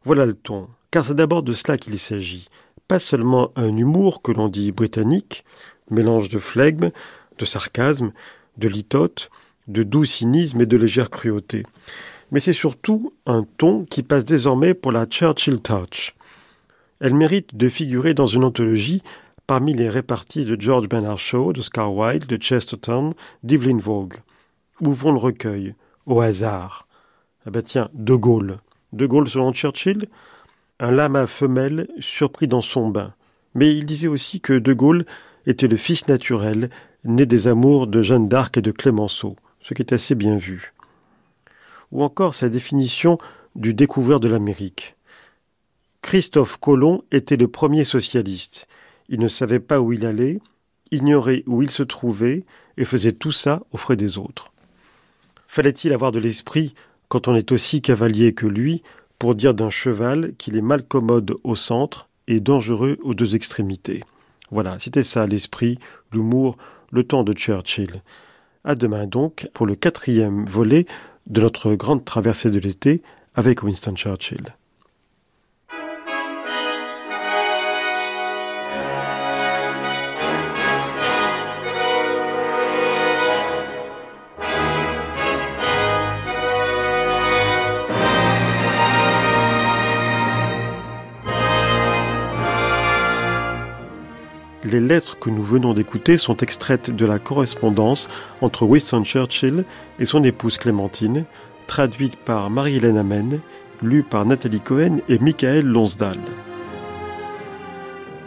[0.05, 2.49] Voilà le ton, car c'est d'abord de cela qu'il s'agit.
[2.87, 5.45] Pas seulement un humour que l'on dit britannique,
[5.91, 6.91] mélange de flegme,
[7.37, 8.13] de sarcasme,
[8.59, 9.29] de litote,
[9.67, 11.65] de doux cynisme et de légère cruauté.
[12.31, 16.15] Mais c'est surtout un ton qui passe désormais pour la Churchill Touch.
[17.01, 19.03] Elle mérite de figurer dans une anthologie
[19.47, 24.17] parmi les réparties de George Bernard Shaw, de Scar Wilde, de Chesterton, d'Evelyn Vogue.
[24.81, 25.75] Ouvrons le recueil,
[26.07, 26.87] au hasard.
[27.47, 28.59] Ah ben tiens, De Gaulle.
[28.93, 30.09] De Gaulle selon Churchill
[30.81, 33.15] Un lama femelle surpris dans son bain.
[33.55, 35.05] Mais il disait aussi que De Gaulle
[35.47, 36.71] était le fils naturel,
[37.05, 40.73] né des amours de Jeanne d'Arc et de Clémenceau, ce qui est assez bien vu.
[41.91, 43.19] Ou encore sa définition
[43.55, 44.97] du découvreur de l'Amérique.
[46.01, 48.67] Christophe Colomb était le premier socialiste.
[49.13, 50.41] Il ne savait pas où il allait,
[50.91, 52.45] ignorait où il se trouvait,
[52.79, 54.53] et faisait tout ça aux frais des autres.
[55.47, 56.75] Fallait-il avoir de l'esprit
[57.09, 58.83] quand on est aussi cavalier que lui
[59.19, 64.03] pour dire d'un cheval qu'il est mal commode au centre et dangereux aux deux extrémités?
[64.51, 65.79] Voilà, c'était ça l'esprit,
[66.11, 66.57] l'humour,
[66.91, 68.03] le temps de Churchill.
[68.65, 70.87] À demain donc pour le quatrième volet
[71.27, 73.03] de notre grande traversée de l'été
[73.35, 74.57] avec Winston Churchill.
[94.65, 98.09] Les lettres que nous venons d'écouter sont extraites de la correspondance
[98.41, 99.65] entre Winston Churchill
[99.99, 101.25] et son épouse Clémentine,
[101.67, 103.41] traduite par Marie-Hélène Amen,
[103.83, 106.19] lue par Nathalie Cohen et Michael Lonsdal.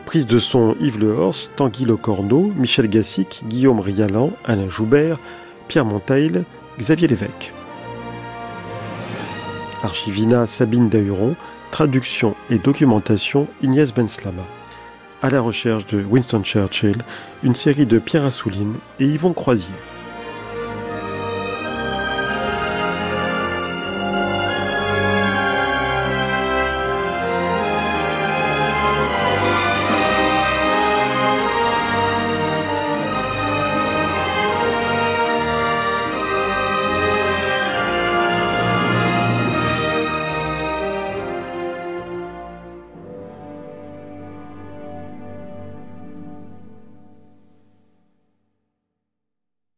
[0.05, 5.19] Prise de son Yves Lehorst, Tanguy Lecorneau, Michel Gassic, Guillaume Rialan, Alain Joubert,
[5.69, 6.43] Pierre Monteil,
[6.77, 7.53] Xavier Lévesque.
[9.83, 11.35] Archivina Sabine Dahuron,
[11.71, 14.43] traduction et documentation Ignès Benslama
[15.25, 16.97] à la recherche de Winston Churchill,
[17.41, 19.73] une série de Pierre Assouline et Yvon Croisier.